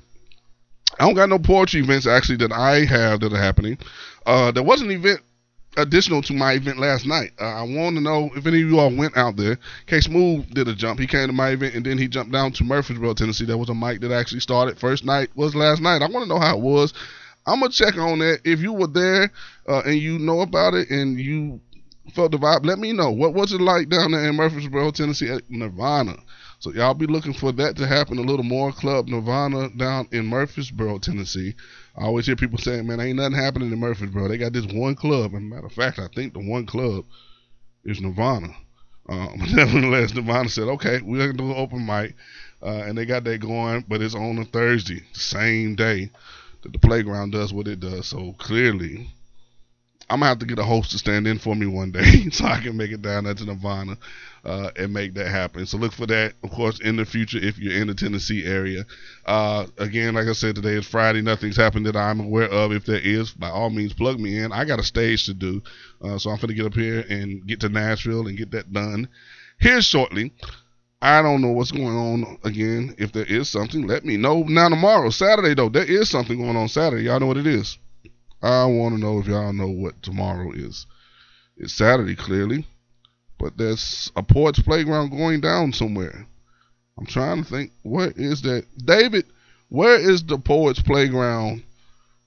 I 0.98 1.04
don't 1.06 1.14
got 1.14 1.28
no 1.28 1.38
poetry 1.38 1.80
events 1.80 2.06
actually 2.06 2.36
that 2.38 2.52
I 2.52 2.84
have 2.84 3.20
that 3.20 3.32
are 3.32 3.38
happening. 3.38 3.78
Uh, 4.26 4.50
there 4.50 4.62
was 4.62 4.80
an 4.80 4.90
event 4.90 5.20
additional 5.76 6.22
to 6.22 6.32
my 6.32 6.52
event 6.52 6.78
last 6.78 7.06
night. 7.06 7.32
Uh, 7.40 7.44
I 7.44 7.62
want 7.62 7.96
to 7.96 8.02
know 8.02 8.30
if 8.34 8.46
any 8.46 8.62
of 8.62 8.68
you 8.68 8.78
all 8.78 8.94
went 8.94 9.16
out 9.16 9.36
there. 9.36 9.58
K 9.86 10.00
Smooth 10.00 10.52
did 10.52 10.68
a 10.68 10.74
jump. 10.74 10.98
He 10.98 11.06
came 11.06 11.28
to 11.28 11.32
my 11.32 11.50
event 11.50 11.74
and 11.74 11.86
then 11.86 11.98
he 11.98 12.08
jumped 12.08 12.32
down 12.32 12.52
to 12.52 12.64
Murfreesboro, 12.64 13.14
Tennessee. 13.14 13.44
There 13.44 13.58
was 13.58 13.68
a 13.68 13.74
mic 13.74 14.00
that 14.00 14.12
actually 14.12 14.40
started. 14.40 14.78
First 14.78 15.04
night 15.04 15.30
was 15.34 15.54
last 15.54 15.80
night. 15.80 16.02
I 16.02 16.08
want 16.08 16.24
to 16.24 16.28
know 16.28 16.40
how 16.40 16.56
it 16.56 16.62
was. 16.62 16.92
I'm 17.46 17.60
gonna 17.60 17.72
check 17.72 17.96
on 17.96 18.18
that. 18.18 18.40
If 18.44 18.60
you 18.60 18.72
were 18.72 18.88
there 18.88 19.32
uh, 19.68 19.82
and 19.86 19.96
you 19.96 20.18
know 20.18 20.40
about 20.40 20.74
it 20.74 20.90
and 20.90 21.18
you 21.18 21.60
felt 22.12 22.32
the 22.32 22.38
vibe, 22.38 22.66
let 22.66 22.78
me 22.78 22.92
know. 22.92 23.10
What 23.10 23.34
was 23.34 23.52
it 23.52 23.60
like 23.60 23.88
down 23.88 24.12
there 24.12 24.28
in 24.28 24.36
Murfreesboro, 24.36 24.90
Tennessee 24.90 25.30
at 25.30 25.48
Nirvana? 25.48 26.16
So 26.60 26.72
y'all 26.72 26.94
be 26.94 27.06
looking 27.06 27.34
for 27.34 27.52
that 27.52 27.76
to 27.76 27.86
happen 27.86 28.18
a 28.18 28.22
little 28.22 28.44
more. 28.44 28.72
Club 28.72 29.06
Nirvana 29.06 29.70
down 29.70 30.08
in 30.10 30.26
Murfreesboro, 30.26 30.98
Tennessee. 30.98 31.54
I 31.96 32.04
always 32.04 32.26
hear 32.26 32.34
people 32.34 32.58
saying, 32.58 32.86
"Man, 32.86 33.00
ain't 33.00 33.16
nothing 33.16 33.38
happening 33.38 33.72
in 33.72 33.78
Murfreesboro. 33.78 34.26
They 34.26 34.38
got 34.38 34.52
this 34.52 34.66
one 34.66 34.96
club." 34.96 35.34
And 35.34 35.48
matter 35.48 35.66
of 35.66 35.72
fact, 35.72 36.00
I 36.00 36.08
think 36.08 36.32
the 36.32 36.40
one 36.40 36.66
club 36.66 37.04
is 37.84 38.00
Nirvana. 38.00 38.54
Um, 39.08 39.38
nevertheless, 39.52 40.14
Nirvana 40.14 40.48
said, 40.48 40.68
"Okay, 40.68 41.00
we're 41.00 41.18
gonna 41.18 41.38
do 41.38 41.50
an 41.52 41.56
open 41.56 41.86
mic," 41.86 42.16
uh, 42.60 42.82
and 42.86 42.98
they 42.98 43.06
got 43.06 43.22
that 43.24 43.38
going, 43.38 43.84
but 43.86 44.02
it's 44.02 44.16
on 44.16 44.38
a 44.38 44.44
Thursday, 44.44 45.00
the 45.14 45.20
same 45.20 45.76
day 45.76 46.10
that 46.62 46.72
the 46.72 46.78
playground 46.80 47.30
does 47.30 47.52
what 47.52 47.68
it 47.68 47.78
does. 47.78 48.06
So 48.06 48.32
clearly, 48.32 49.08
I'm 50.10 50.20
gonna 50.20 50.30
have 50.30 50.38
to 50.38 50.46
get 50.46 50.58
a 50.58 50.64
host 50.64 50.90
to 50.92 50.98
stand 50.98 51.26
in 51.26 51.38
for 51.38 51.54
me 51.54 51.66
one 51.66 51.90
day 51.90 52.28
so 52.30 52.46
I 52.46 52.60
can 52.60 52.76
make 52.76 52.92
it 52.92 53.02
down 53.02 53.24
there 53.24 53.34
to 53.34 53.44
Nirvana 53.44 53.98
uh, 54.44 54.70
and 54.76 54.92
make 54.92 55.14
that 55.14 55.28
happen. 55.28 55.66
So 55.66 55.76
look 55.76 55.92
for 55.92 56.06
that, 56.06 56.32
of 56.42 56.50
course, 56.50 56.80
in 56.80 56.96
the 56.96 57.04
future 57.04 57.38
if 57.38 57.58
you're 57.58 57.80
in 57.80 57.88
the 57.88 57.94
Tennessee 57.94 58.44
area. 58.46 58.86
Uh, 59.26 59.66
again, 59.76 60.14
like 60.14 60.26
I 60.26 60.32
said, 60.32 60.54
today 60.54 60.74
is 60.74 60.86
Friday. 60.86 61.20
Nothing's 61.20 61.56
happened 61.56 61.86
that 61.86 61.96
I'm 61.96 62.20
aware 62.20 62.48
of. 62.48 62.72
If 62.72 62.86
there 62.86 63.00
is, 63.00 63.32
by 63.32 63.50
all 63.50 63.68
means, 63.68 63.92
plug 63.92 64.18
me 64.18 64.38
in. 64.38 64.50
I 64.50 64.64
got 64.64 64.78
a 64.78 64.84
stage 64.84 65.26
to 65.26 65.34
do, 65.34 65.62
uh, 66.02 66.18
so 66.18 66.30
I'm 66.30 66.38
gonna 66.38 66.54
get 66.54 66.66
up 66.66 66.74
here 66.74 67.04
and 67.08 67.46
get 67.46 67.60
to 67.60 67.68
Nashville 67.68 68.26
and 68.28 68.38
get 68.38 68.50
that 68.52 68.72
done 68.72 69.08
here 69.60 69.82
shortly. 69.82 70.32
I 71.00 71.22
don't 71.22 71.42
know 71.42 71.52
what's 71.52 71.70
going 71.70 71.86
on 71.86 72.38
again. 72.42 72.94
If 72.98 73.12
there 73.12 73.24
is 73.24 73.48
something, 73.48 73.86
let 73.86 74.04
me 74.04 74.16
know. 74.16 74.42
Now 74.42 74.68
tomorrow, 74.68 75.10
Saturday 75.10 75.54
though, 75.54 75.68
there 75.68 75.84
is 75.84 76.08
something 76.08 76.38
going 76.38 76.56
on 76.56 76.68
Saturday. 76.68 77.04
Y'all 77.04 77.20
know 77.20 77.26
what 77.26 77.36
it 77.36 77.46
is. 77.46 77.78
I 78.42 78.64
want 78.66 78.94
to 78.94 79.00
know 79.00 79.18
if 79.18 79.26
y'all 79.26 79.52
know 79.52 79.68
what 79.68 80.02
tomorrow 80.02 80.52
is. 80.52 80.86
It's 81.56 81.72
Saturday, 81.72 82.14
clearly, 82.14 82.66
but 83.38 83.56
there's 83.56 84.12
a 84.14 84.22
Poets 84.22 84.60
Playground 84.60 85.10
going 85.10 85.40
down 85.40 85.72
somewhere. 85.72 86.26
I'm 86.98 87.06
trying 87.06 87.42
to 87.42 87.48
think, 87.48 87.72
what 87.82 88.16
is 88.16 88.42
that? 88.42 88.64
David, 88.84 89.24
where 89.68 89.98
is 89.98 90.22
the 90.24 90.38
Poets 90.38 90.80
Playground 90.80 91.62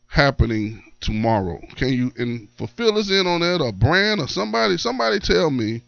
happening 0.07 0.83
tomorrow? 0.99 1.61
Can 1.75 1.89
you 1.89 2.11
and 2.17 2.49
fulfill 2.57 2.97
us 2.97 3.09
in 3.09 3.25
on 3.25 3.39
that, 3.41 3.61
or 3.61 3.71
brand, 3.71 4.19
or 4.19 4.27
somebody? 4.27 4.77
Somebody 4.77 5.19
tell 5.19 5.49
me. 5.49 5.81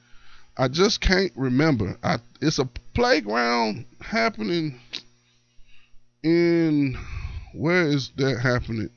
I 0.56 0.68
just 0.68 1.02
can't 1.02 1.32
remember. 1.36 1.98
I 2.04 2.20
it's 2.40 2.60
a 2.60 2.70
playground 2.94 3.86
happening 4.00 4.80
in 6.22 6.96
where 7.54 7.88
is 7.88 8.12
that 8.18 8.40
happening? 8.40 8.90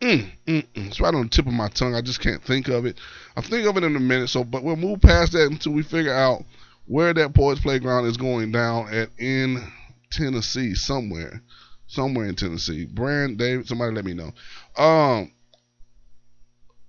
Mm, 0.00 0.30
mm, 0.46 0.66
mm. 0.74 0.86
It's 0.86 1.00
right 1.00 1.14
on 1.14 1.24
the 1.24 1.28
tip 1.28 1.46
of 1.46 1.52
my 1.52 1.68
tongue. 1.68 1.94
I 1.94 2.00
just 2.00 2.20
can't 2.20 2.42
think 2.42 2.68
of 2.68 2.86
it. 2.86 2.98
I'll 3.36 3.42
think 3.42 3.66
of 3.66 3.76
it 3.76 3.84
in 3.84 3.96
a 3.96 4.00
minute. 4.00 4.28
So, 4.28 4.44
but 4.44 4.62
we'll 4.62 4.76
move 4.76 5.02
past 5.02 5.32
that 5.32 5.50
until 5.50 5.72
we 5.72 5.82
figure 5.82 6.14
out 6.14 6.44
where 6.86 7.12
that 7.12 7.34
Poets 7.34 7.60
Playground 7.60 8.06
is 8.06 8.16
going 8.16 8.50
down 8.50 8.92
at 8.92 9.10
in 9.18 9.62
Tennessee, 10.10 10.74
somewhere, 10.74 11.42
somewhere 11.86 12.26
in 12.26 12.34
Tennessee. 12.34 12.86
Brand, 12.86 13.38
David, 13.38 13.68
somebody 13.68 13.94
let 13.94 14.04
me 14.04 14.14
know. 14.14 14.32
Um. 14.76 15.32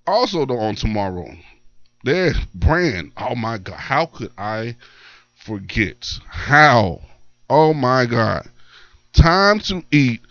Also, 0.06 0.44
though, 0.46 0.58
on 0.58 0.74
tomorrow, 0.74 1.30
there's 2.04 2.36
Brand. 2.54 3.12
Oh 3.16 3.34
my 3.34 3.58
God, 3.58 3.76
how 3.76 4.06
could 4.06 4.32
I 4.36 4.76
forget? 5.44 6.18
How? 6.26 7.02
Oh 7.48 7.72
my 7.74 8.06
God. 8.06 8.48
Time 9.12 9.60
to 9.60 9.84
eat 9.92 10.22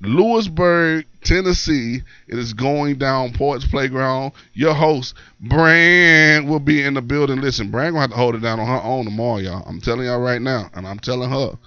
Lewisburg, 0.00 1.04
Tennessee. 1.28 2.00
It 2.26 2.38
is 2.38 2.54
going 2.54 2.96
down 2.96 3.34
Poets 3.34 3.66
Playground. 3.66 4.32
Your 4.54 4.72
host, 4.72 5.14
Brand, 5.38 6.48
will 6.48 6.58
be 6.58 6.82
in 6.82 6.94
the 6.94 7.02
building. 7.02 7.42
Listen, 7.42 7.70
Brand 7.70 7.92
gonna 7.92 8.00
have 8.00 8.10
to 8.10 8.16
hold 8.16 8.34
it 8.34 8.40
down 8.40 8.58
on 8.58 8.66
her 8.66 8.82
own 8.82 9.04
tomorrow, 9.04 9.36
y'all. 9.36 9.62
I'm 9.66 9.78
telling 9.80 10.06
y'all 10.06 10.20
right 10.20 10.40
now, 10.40 10.70
and 10.72 10.86
I'm 10.86 10.98
telling 10.98 11.28
her. 11.28 11.58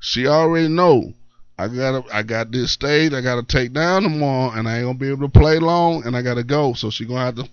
She 0.00 0.26
already 0.26 0.66
know. 0.68 1.14
I 1.58 1.68
gotta 1.68 2.04
I 2.12 2.22
got 2.22 2.50
this 2.50 2.72
stage 2.72 3.14
I 3.14 3.22
gotta 3.22 3.42
take 3.42 3.72
down 3.72 4.02
tomorrow 4.02 4.52
and 4.52 4.68
I 4.68 4.78
ain't 4.78 4.86
gonna 4.86 4.98
be 4.98 5.08
able 5.08 5.26
to 5.26 5.40
play 5.40 5.58
long 5.58 6.04
and 6.04 6.14
I 6.14 6.20
gotta 6.20 6.44
go. 6.44 6.74
So 6.74 6.90
she 6.90 7.06
gonna 7.06 7.24
have 7.24 7.36
to 7.36 7.48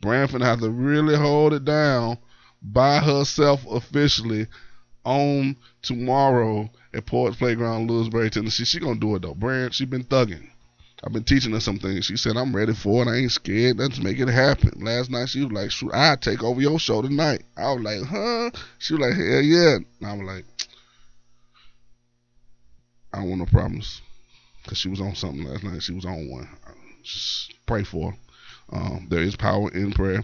Branford 0.00 0.42
have 0.42 0.60
to 0.60 0.70
really 0.70 1.16
hold 1.16 1.52
it 1.52 1.64
down 1.64 2.18
by 2.62 3.00
herself 3.00 3.66
officially 3.68 4.46
on 5.04 5.56
tomorrow 5.82 6.70
at 6.94 7.06
Poets 7.06 7.36
Playground, 7.36 7.90
Lewisburg, 7.90 8.30
Tennessee. 8.30 8.64
She 8.64 8.78
gonna 8.78 9.00
do 9.00 9.16
it 9.16 9.22
though. 9.22 9.34
Brand, 9.34 9.74
she 9.74 9.86
been 9.86 10.04
thugging. 10.04 10.48
I've 11.04 11.12
been 11.12 11.24
teaching 11.24 11.52
her 11.52 11.60
some 11.60 11.78
things. 11.78 12.04
She 12.04 12.16
said, 12.16 12.36
I'm 12.36 12.54
ready 12.54 12.74
for 12.74 13.02
it. 13.02 13.10
I 13.10 13.16
ain't 13.16 13.32
scared. 13.32 13.78
Let's 13.78 13.98
make 13.98 14.20
it 14.20 14.28
happen. 14.28 14.84
Last 14.84 15.10
night, 15.10 15.28
she 15.28 15.42
was 15.44 15.52
like, 15.52 15.70
shoot, 15.72 15.90
i 15.92 16.14
take 16.14 16.44
over 16.44 16.60
your 16.60 16.78
show 16.78 17.02
tonight. 17.02 17.42
I 17.56 17.72
was 17.72 17.82
like, 17.82 18.02
huh? 18.08 18.50
She 18.78 18.94
was 18.94 19.00
like, 19.00 19.14
hell 19.14 19.42
yeah. 19.42 19.78
And 20.00 20.06
I 20.06 20.12
was 20.12 20.22
like, 20.22 20.44
I 23.12 23.18
don't 23.18 23.30
want 23.30 23.40
no 23.40 23.46
problems. 23.46 24.00
Because 24.62 24.78
she 24.78 24.88
was 24.88 25.00
on 25.00 25.16
something 25.16 25.42
last 25.44 25.64
night. 25.64 25.82
She 25.82 25.92
was 25.92 26.04
on 26.04 26.30
one. 26.30 26.48
Just 27.02 27.52
pray 27.66 27.82
for 27.82 28.12
her. 28.12 28.16
Um, 28.72 29.06
there 29.10 29.22
is 29.22 29.34
power 29.34 29.70
in 29.72 29.90
prayer. 29.90 30.22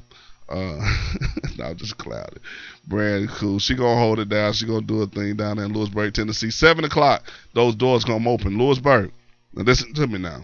Uh, 0.49 0.81
no, 1.59 1.75
just 1.75 1.99
clouded. 1.99 2.41
Brand 2.87 3.29
cool. 3.31 3.59
She 3.59 3.75
gonna 3.75 4.01
hold 4.01 4.21
it 4.21 4.29
down. 4.29 4.53
She 4.53 4.65
gonna 4.65 4.81
do 4.81 5.03
a 5.03 5.07
thing 5.07 5.37
down 5.37 5.57
there 5.57 5.67
in 5.67 5.73
Lewisburg, 5.75 6.15
Tennessee. 6.15 6.51
Seven 6.51 6.85
o'clock. 6.85 7.25
Those 7.53 7.75
doors 7.75 8.05
gonna 8.05 8.31
open. 8.31 8.57
Lewisburg. 8.57 9.11
Now 9.53 9.65
listen 9.65 9.93
to 9.95 10.07
me 10.07 10.19
now. 10.19 10.43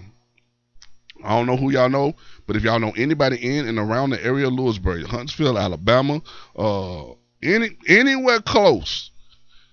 I 1.23 1.31
don't 1.31 1.47
know 1.47 1.57
who 1.57 1.71
y'all 1.71 1.89
know, 1.89 2.15
but 2.47 2.57
if 2.57 2.63
y'all 2.63 2.81
know 2.81 2.93
anybody 2.97 3.37
in 3.37 3.67
and 3.67 3.79
around 3.79 4.11
the 4.11 4.25
area 4.25 4.47
of 4.47 4.53
Lewisburg, 4.53 5.07
Huntsville, 5.07 5.59
Alabama, 5.59 6.21
uh, 6.57 7.13
any 7.43 7.71
anywhere 7.89 8.41
close, 8.41 9.11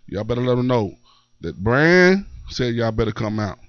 y'all 0.07 0.23
better 0.23 0.41
let 0.41 0.55
them 0.55 0.67
know 0.67 0.93
that 1.41 1.57
Brand 1.57 2.25
said 2.49 2.75
y'all 2.75 2.91
better 2.91 3.11
come 3.11 3.39
out. 3.39 3.59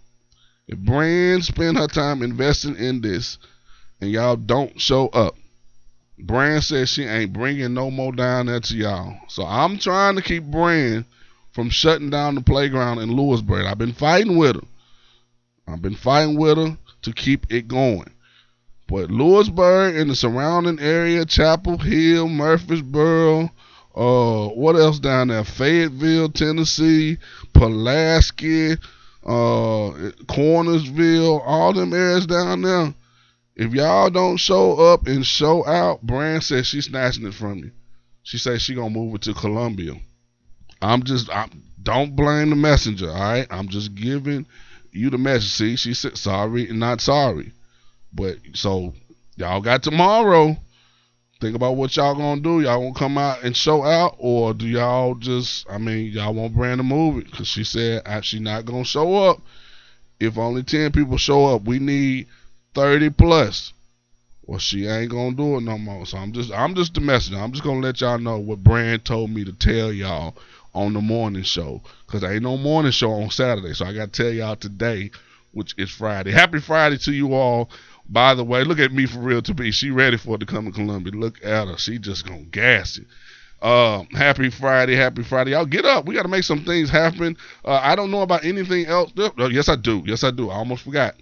If 0.68 0.78
Brand 0.78 1.44
spend 1.44 1.76
her 1.78 1.88
time 1.88 2.22
investing 2.22 2.76
in 2.76 3.00
this, 3.00 3.38
and 4.00 4.10
y'all 4.10 4.36
don't 4.36 4.80
show 4.80 5.08
up, 5.08 5.34
Brand 6.18 6.62
says 6.62 6.88
she 6.88 7.04
ain't 7.04 7.32
bringing 7.32 7.74
no 7.74 7.90
more 7.90 8.12
down 8.12 8.46
there 8.46 8.60
to 8.60 8.76
y'all. 8.76 9.16
So 9.28 9.44
I'm 9.44 9.78
trying 9.78 10.16
to 10.16 10.22
keep 10.22 10.44
Brand 10.44 11.04
from 11.52 11.70
shutting 11.70 12.10
down 12.10 12.34
the 12.34 12.42
playground 12.42 13.00
in 13.00 13.14
Lewisburg. 13.14 13.66
I've 13.66 13.78
been 13.78 13.92
fighting 13.92 14.36
with 14.36 14.56
her. 14.56 14.66
I've 15.66 15.82
been 15.82 15.94
fighting 15.94 16.36
with 16.36 16.58
her 16.58 16.76
to 17.02 17.12
keep 17.12 17.52
it 17.52 17.68
going. 17.68 18.10
But 18.88 19.10
Lewisburg 19.10 19.96
and 19.96 20.10
the 20.10 20.16
surrounding 20.16 20.78
area, 20.78 21.24
Chapel 21.24 21.78
Hill, 21.78 22.28
Murfreesboro, 22.28 23.50
uh, 23.94 24.48
what 24.48 24.76
else 24.76 24.98
down 24.98 25.28
there? 25.28 25.44
Fayetteville, 25.44 26.30
Tennessee, 26.30 27.18
Pulaski, 27.52 28.72
uh, 29.24 29.90
Cornersville, 30.26 31.42
all 31.44 31.72
them 31.72 31.92
areas 31.92 32.26
down 32.26 32.62
there. 32.62 32.94
If 33.54 33.72
y'all 33.74 34.10
don't 34.10 34.38
show 34.38 34.92
up 34.92 35.06
and 35.06 35.24
show 35.24 35.66
out, 35.66 36.02
Brand 36.02 36.42
says 36.42 36.66
she's 36.66 36.86
snatching 36.86 37.26
it 37.26 37.34
from 37.34 37.58
you. 37.58 37.70
She 38.22 38.38
says 38.38 38.62
she 38.62 38.74
gonna 38.74 38.90
move 38.90 39.14
it 39.14 39.22
to 39.22 39.34
Columbia. 39.34 39.94
I'm 40.80 41.02
just, 41.02 41.30
I 41.30 41.48
don't 41.82 42.16
blame 42.16 42.50
the 42.50 42.56
messenger. 42.56 43.10
All 43.10 43.20
right, 43.20 43.46
I'm 43.50 43.68
just 43.68 43.94
giving 43.94 44.46
you 44.92 45.10
the 45.10 45.18
message. 45.18 45.50
See, 45.50 45.76
she 45.76 45.94
said 45.94 46.16
sorry 46.16 46.68
and 46.68 46.78
not 46.78 47.00
sorry. 47.00 47.52
But 48.12 48.38
so 48.54 48.94
y'all 49.36 49.60
got 49.60 49.82
tomorrow. 49.82 50.56
Think 51.40 51.56
about 51.56 51.74
what 51.76 51.96
y'all 51.96 52.14
gonna 52.14 52.40
do. 52.40 52.60
Y'all 52.60 52.80
gonna 52.80 52.94
come 52.94 53.18
out 53.18 53.42
and 53.42 53.56
show 53.56 53.82
out, 53.82 54.14
or 54.18 54.54
do 54.54 54.66
y'all 54.66 55.14
just? 55.16 55.68
I 55.68 55.78
mean, 55.78 56.12
y'all 56.12 56.34
want 56.34 56.54
Brand 56.54 56.78
to 56.78 56.84
move 56.84 57.18
it 57.18 57.30
because 57.30 57.48
she 57.48 57.64
said 57.64 58.02
she 58.24 58.38
not 58.38 58.64
gonna 58.64 58.84
show 58.84 59.16
up. 59.16 59.40
If 60.20 60.38
only 60.38 60.62
ten 60.62 60.92
people 60.92 61.16
show 61.16 61.46
up, 61.46 61.64
we 61.64 61.80
need 61.80 62.28
thirty 62.74 63.10
plus. 63.10 63.72
Well, 64.44 64.60
she 64.60 64.86
ain't 64.86 65.10
gonna 65.10 65.34
do 65.34 65.56
it 65.56 65.62
no 65.62 65.78
more. 65.78 66.06
So 66.06 66.18
I'm 66.18 66.32
just, 66.32 66.52
I'm 66.52 66.74
just 66.74 66.94
the 66.94 67.00
messenger. 67.00 67.40
I'm 67.40 67.52
just 67.52 67.64
gonna 67.64 67.80
let 67.80 68.00
y'all 68.00 68.18
know 68.18 68.38
what 68.38 68.62
Brand 68.62 69.04
told 69.04 69.30
me 69.30 69.44
to 69.44 69.52
tell 69.52 69.92
y'all 69.92 70.36
on 70.74 70.92
the 70.92 71.00
morning 71.00 71.42
show 71.42 71.82
because 72.06 72.20
there 72.22 72.32
ain't 72.32 72.42
no 72.42 72.56
morning 72.56 72.92
show 72.92 73.12
on 73.12 73.30
Saturday. 73.30 73.74
So 73.74 73.84
I 73.84 73.94
got 73.94 74.12
to 74.12 74.22
tell 74.22 74.32
y'all 74.32 74.56
today, 74.56 75.10
which 75.52 75.74
is 75.78 75.90
Friday. 75.90 76.30
Happy 76.30 76.60
Friday 76.60 76.98
to 76.98 77.12
you 77.12 77.34
all. 77.34 77.70
By 78.08 78.34
the 78.34 78.44
way, 78.44 78.64
look 78.64 78.78
at 78.78 78.92
me 78.92 79.06
for 79.06 79.20
real 79.20 79.42
to 79.42 79.54
be. 79.54 79.70
She 79.70 79.90
ready 79.90 80.16
for 80.16 80.34
it 80.36 80.38
to 80.38 80.46
come 80.46 80.66
to 80.66 80.72
Columbia. 80.72 81.12
Look 81.12 81.44
at 81.44 81.68
her. 81.68 81.76
She 81.78 81.98
just 81.98 82.26
gonna 82.26 82.42
gas 82.42 82.98
it. 82.98 83.06
Uh, 83.62 84.02
happy 84.10 84.50
Friday, 84.50 84.96
happy 84.96 85.22
Friday. 85.22 85.52
Y'all 85.52 85.64
get 85.64 85.84
up. 85.84 86.04
We 86.04 86.16
got 86.16 86.22
to 86.22 86.28
make 86.28 86.42
some 86.42 86.64
things 86.64 86.90
happen. 86.90 87.36
Uh, 87.64 87.78
I 87.80 87.94
don't 87.94 88.10
know 88.10 88.22
about 88.22 88.44
anything 88.44 88.86
else. 88.86 89.12
Oh, 89.16 89.48
yes, 89.48 89.68
I 89.68 89.76
do. 89.76 90.02
Yes, 90.04 90.24
I 90.24 90.32
do. 90.32 90.50
I 90.50 90.56
almost 90.56 90.82
forgot. 90.82 91.14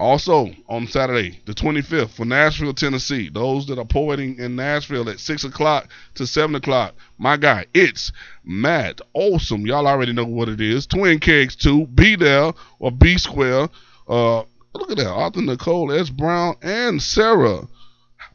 Also, 0.00 0.50
on 0.66 0.86
Saturday, 0.86 1.38
the 1.44 1.52
25th, 1.52 2.08
for 2.08 2.24
Nashville, 2.24 2.72
Tennessee, 2.72 3.28
those 3.28 3.66
that 3.66 3.78
are 3.78 3.84
poeting 3.84 4.38
in 4.38 4.56
Nashville 4.56 5.10
at 5.10 5.20
6 5.20 5.44
o'clock 5.44 5.90
to 6.14 6.26
7 6.26 6.54
o'clock, 6.54 6.94
my 7.18 7.36
guy, 7.36 7.66
it's 7.74 8.10
Matt 8.42 9.02
Awesome. 9.12 9.66
Y'all 9.66 9.86
already 9.86 10.14
know 10.14 10.24
what 10.24 10.48
it 10.48 10.58
is. 10.58 10.86
Twin 10.86 11.18
Kegs 11.18 11.54
2, 11.54 11.88
Be 11.88 12.16
There, 12.16 12.54
or 12.78 12.90
B 12.90 13.18
Square. 13.18 13.68
Uh, 14.08 14.38
look 14.72 14.90
at 14.90 14.96
that. 14.96 15.06
Arthur 15.06 15.42
Nicole, 15.42 15.92
S. 15.92 16.08
Brown, 16.08 16.54
and 16.62 17.02
Sarah. 17.02 17.68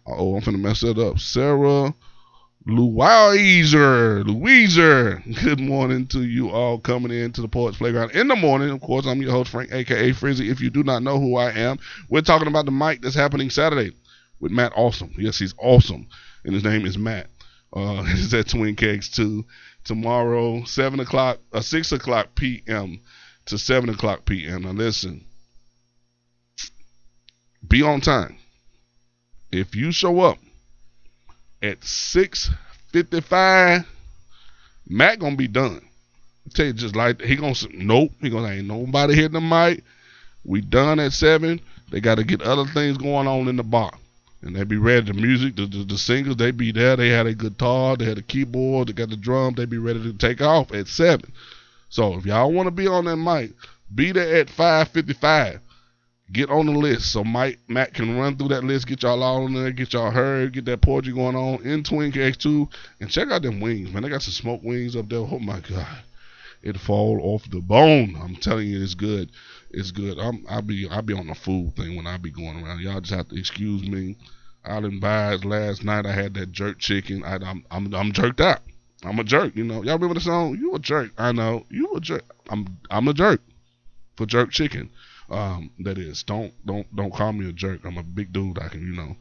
Oh, 0.05 0.35
I'm 0.35 0.41
finna 0.43 0.59
mess 0.59 0.81
that 0.81 0.99
up. 0.99 1.17
Sarah 1.17 1.95
Louiser, 2.67 4.23
Louiser. 4.23 5.43
Good 5.43 5.59
morning 5.59 6.07
to 6.07 6.23
you 6.23 6.49
all 6.49 6.79
coming 6.79 7.11
into 7.11 7.41
the 7.41 7.47
Poets 7.47 7.77
Playground 7.77 8.11
in 8.13 8.27
the 8.27 8.35
morning. 8.35 8.71
Of 8.71 8.81
course, 8.81 9.05
I'm 9.05 9.21
your 9.21 9.29
host, 9.29 9.51
Frank, 9.51 9.71
aka 9.71 10.11
Frizzy. 10.13 10.49
If 10.49 10.61
you 10.61 10.71
do 10.71 10.81
not 10.81 11.03
know 11.03 11.19
who 11.19 11.37
I 11.37 11.51
am, 11.51 11.77
we're 12.09 12.21
talking 12.21 12.47
about 12.47 12.65
the 12.65 12.71
mic 12.71 13.01
that's 13.01 13.13
happening 13.13 13.51
Saturday 13.51 13.95
with 14.39 14.51
Matt 14.51 14.73
Awesome. 14.75 15.13
Yes, 15.15 15.37
he's 15.37 15.53
awesome. 15.59 16.07
And 16.43 16.55
his 16.55 16.63
name 16.63 16.87
is 16.87 16.97
Matt. 16.97 17.27
Uh, 17.71 18.01
he's 18.15 18.33
at 18.33 18.47
Twin 18.47 18.75
Kegs 18.75 19.09
2 19.09 19.45
tomorrow, 19.83 20.63
7 20.63 20.99
o'clock, 20.99 21.37
uh, 21.53 21.61
6 21.61 21.91
o'clock 21.91 22.33
p.m. 22.33 22.99
to 23.45 23.59
7 23.59 23.91
o'clock 23.91 24.25
p.m. 24.25 24.63
Now, 24.63 24.71
listen, 24.71 25.23
be 27.67 27.83
on 27.83 28.01
time. 28.01 28.37
If 29.51 29.75
you 29.75 29.91
show 29.91 30.21
up 30.21 30.39
at 31.65 31.81
6.55, 31.81 33.85
Matt 34.87 35.19
gonna 35.19 35.35
be 35.35 35.47
done. 35.47 35.81
I 36.45 36.49
tell 36.53 36.67
you 36.67 36.73
just 36.73 36.95
like 36.95 37.21
he 37.21 37.35
gonna 37.35 37.55
nope. 37.73 38.11
He 38.21 38.29
gonna 38.29 38.49
ain't 38.49 38.67
nobody 38.67 39.15
hitting 39.15 39.31
the 39.31 39.41
mic. 39.41 39.83
We 40.43 40.61
done 40.61 40.99
at 40.99 41.13
seven. 41.13 41.59
They 41.89 41.99
got 41.99 42.15
to 42.15 42.23
get 42.23 42.41
other 42.41 42.65
things 42.65 42.97
going 42.97 43.27
on 43.27 43.47
in 43.47 43.55
the 43.55 43.63
bar, 43.63 43.91
and 44.43 44.55
they 44.55 44.63
be 44.63 44.77
ready. 44.77 45.11
The 45.11 45.13
music, 45.13 45.55
the, 45.55 45.65
the, 45.65 45.83
the 45.83 45.97
singers, 45.97 46.35
they 46.35 46.51
be 46.51 46.71
there. 46.71 46.95
They 46.95 47.09
had 47.09 47.25
a 47.25 47.33
guitar, 47.33 47.97
they 47.97 48.05
had 48.05 48.19
a 48.19 48.23
keyboard, 48.23 48.89
they 48.89 48.93
got 48.93 49.09
the 49.09 49.17
drum. 49.17 49.55
They 49.55 49.65
be 49.65 49.79
ready 49.79 50.03
to 50.03 50.13
take 50.13 50.41
off 50.41 50.71
at 50.71 50.87
seven. 50.87 51.31
So 51.89 52.15
if 52.15 52.25
y'all 52.25 52.51
want 52.51 52.67
to 52.67 52.71
be 52.71 52.87
on 52.87 53.05
that 53.05 53.17
mic, 53.17 53.51
be 53.93 54.11
there 54.11 54.35
at 54.35 54.49
five 54.49 54.89
fifty-five 54.89 55.59
get 56.31 56.49
on 56.49 56.65
the 56.65 56.71
list 56.71 57.11
so 57.11 57.23
Mike 57.23 57.59
Matt 57.67 57.93
can 57.93 58.17
run 58.17 58.35
through 58.35 58.49
that 58.49 58.63
list, 58.63 58.87
get 58.87 59.03
y'all 59.03 59.21
all 59.21 59.43
on 59.43 59.53
there, 59.53 59.71
get 59.71 59.93
y'all 59.93 60.11
heard, 60.11 60.53
get 60.53 60.65
that 60.65 60.81
poetry 60.81 61.13
going 61.13 61.35
on 61.35 61.61
in 61.63 61.83
Twin 61.83 62.11
Kegs 62.11 62.37
2, 62.37 62.67
and 62.99 63.09
check 63.09 63.29
out 63.29 63.43
them 63.43 63.59
wings, 63.59 63.91
man. 63.91 64.03
They 64.03 64.09
got 64.09 64.23
some 64.23 64.31
smoked 64.31 64.63
wings 64.63 64.95
up 64.95 65.07
there. 65.09 65.19
Oh 65.19 65.39
my 65.39 65.59
god, 65.59 66.03
it 66.63 66.79
fall 66.79 67.19
off 67.21 67.49
the 67.49 67.61
bone. 67.61 68.17
I'm 68.19 68.35
telling 68.35 68.67
you, 68.67 68.81
it's 68.81 68.95
good. 68.95 69.31
It's 69.69 69.91
good. 69.91 70.17
I'm 70.17 70.45
I'll 70.49 70.61
be 70.61 70.87
I'll 70.89 71.01
be 71.01 71.13
on 71.13 71.27
the 71.27 71.35
food 71.35 71.75
thing 71.75 71.95
when 71.95 72.07
I 72.07 72.17
be 72.17 72.31
going 72.31 72.63
around. 72.63 72.81
Y'all 72.81 73.01
just 73.01 73.13
have 73.13 73.29
to 73.29 73.37
excuse 73.37 73.87
me. 73.87 74.15
I 74.63 74.81
didn't 74.81 74.99
buy 74.99 75.33
it 75.33 75.45
last 75.45 75.83
night. 75.83 76.07
I 76.07 76.11
had 76.11 76.33
that 76.35 76.51
jerk 76.51 76.79
chicken. 76.79 77.23
I, 77.23 77.35
I'm 77.35 77.63
I'm 77.69 77.93
I'm 77.93 78.11
jerked 78.11 78.41
out. 78.41 78.61
I'm 79.03 79.19
a 79.19 79.23
jerk. 79.23 79.55
You 79.55 79.63
know. 79.63 79.83
Y'all 79.83 79.93
remember 79.93 80.15
the 80.15 80.21
song? 80.21 80.57
You 80.57 80.73
a 80.73 80.79
jerk. 80.79 81.11
I 81.17 81.31
know. 81.31 81.65
You 81.69 81.93
a 81.95 81.99
jerk. 81.99 82.23
I'm 82.49 82.77
I'm 82.89 83.07
a 83.07 83.13
jerk 83.13 83.41
for 84.15 84.25
jerk 84.25 84.51
chicken. 84.51 84.89
Um, 85.29 85.71
that 85.79 85.97
is, 85.97 86.23
don't 86.23 86.53
don't 86.65 86.93
don't 86.95 87.13
call 87.13 87.33
me 87.33 87.49
a 87.49 87.53
jerk. 87.53 87.81
I'm 87.83 87.97
a 87.97 88.03
big 88.03 88.31
dude. 88.31 88.59
I 88.59 88.67
can 88.67 88.81
you 88.81 88.93
know 88.93 89.15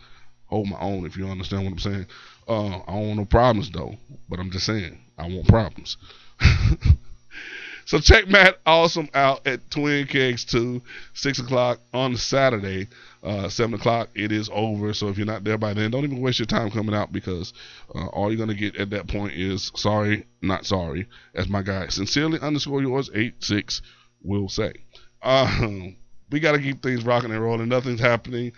hold 0.46 0.68
my 0.68 0.78
own. 0.78 1.06
If 1.06 1.16
you 1.16 1.26
understand 1.26 1.64
what 1.64 1.72
I'm 1.72 1.78
saying. 1.78 2.06
Uh, 2.46 2.78
I 2.86 2.92
don't 2.92 3.06
want 3.06 3.18
no 3.18 3.24
problems 3.24 3.70
though. 3.70 3.96
But 4.28 4.38
I'm 4.38 4.50
just 4.50 4.66
saying 4.66 4.98
I 5.18 5.28
want 5.28 5.48
problems. 5.48 5.96
so 7.86 7.98
check 7.98 8.28
Matt 8.28 8.58
Awesome 8.66 9.08
out 9.14 9.46
at 9.46 9.70
Twin 9.70 10.06
Kegs 10.06 10.44
2, 10.44 10.82
6 11.14 11.38
o'clock 11.40 11.80
on 11.92 12.16
Saturday. 12.16 12.88
Uh, 13.22 13.48
7 13.48 13.74
o'clock, 13.74 14.10
it 14.14 14.32
is 14.32 14.50
over. 14.52 14.92
So 14.92 15.08
if 15.08 15.16
you're 15.16 15.26
not 15.26 15.44
there 15.44 15.56
by 15.56 15.72
then, 15.72 15.90
don't 15.90 16.04
even 16.04 16.20
waste 16.20 16.38
your 16.38 16.46
time 16.46 16.70
coming 16.70 16.94
out 16.94 17.12
because 17.12 17.54
uh, 17.94 18.06
all 18.08 18.30
you're 18.30 18.44
going 18.44 18.50
to 18.50 18.54
get 18.54 18.76
at 18.76 18.90
that 18.90 19.08
point 19.08 19.32
is 19.34 19.72
sorry, 19.76 20.26
not 20.42 20.66
sorry. 20.66 21.06
As 21.34 21.48
my 21.48 21.62
guy, 21.62 21.88
sincerely 21.88 22.38
underscore 22.40 22.82
yours, 22.82 23.10
86 23.14 23.80
will 24.22 24.48
say. 24.48 24.72
Um, 25.24 25.96
we 26.30 26.40
got 26.40 26.52
to 26.52 26.60
keep 26.60 26.82
things 26.82 27.04
rocking 27.04 27.30
and 27.30 27.42
rolling. 27.42 27.68
Nothing's 27.68 28.00
happening 28.00 28.52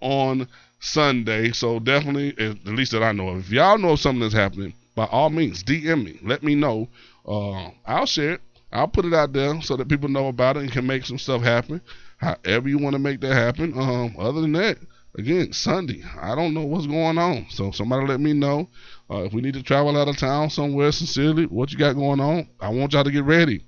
on 0.00 0.48
Sunday, 0.80 1.52
so 1.52 1.78
definitely, 1.78 2.34
at 2.38 2.66
least 2.66 2.92
that 2.92 3.02
I 3.02 3.12
know 3.12 3.28
of. 3.30 3.38
If 3.38 3.50
y'all 3.50 3.78
know 3.78 3.96
something 3.96 4.20
that's 4.20 4.34
happening, 4.34 4.74
by 4.94 5.06
all 5.06 5.30
means, 5.30 5.62
DM 5.62 6.04
me. 6.04 6.18
Let 6.22 6.42
me 6.42 6.54
know. 6.54 6.88
Uh, 7.26 7.70
I'll 7.86 8.06
share 8.06 8.34
it. 8.34 8.40
I'll 8.72 8.88
put 8.88 9.04
it 9.04 9.14
out 9.14 9.32
there 9.32 9.60
so 9.62 9.76
that 9.76 9.88
people 9.88 10.08
know 10.08 10.28
about 10.28 10.56
it 10.56 10.60
and 10.60 10.72
can 10.72 10.86
make 10.86 11.06
some 11.06 11.18
stuff 11.18 11.42
happen. 11.42 11.80
However 12.18 12.68
you 12.68 12.78
want 12.78 12.94
to 12.94 12.98
make 12.98 13.20
that 13.20 13.34
happen. 13.34 13.72
Um, 13.78 14.14
other 14.18 14.40
than 14.40 14.52
that, 14.52 14.78
again, 15.16 15.52
Sunday. 15.52 16.02
I 16.20 16.34
don't 16.34 16.52
know 16.52 16.64
what's 16.64 16.86
going 16.86 17.16
on, 17.16 17.46
so 17.48 17.70
somebody 17.70 18.06
let 18.06 18.20
me 18.20 18.32
know. 18.32 18.68
Uh, 19.10 19.22
if 19.22 19.32
we 19.32 19.40
need 19.40 19.54
to 19.54 19.62
travel 19.62 19.96
out 19.96 20.08
of 20.08 20.16
town 20.16 20.50
somewhere, 20.50 20.92
sincerely, 20.92 21.46
what 21.46 21.72
you 21.72 21.78
got 21.78 21.94
going 21.94 22.20
on? 22.20 22.48
I 22.60 22.68
want 22.70 22.92
y'all 22.92 23.04
to 23.04 23.10
get 23.10 23.24
ready. 23.24 23.62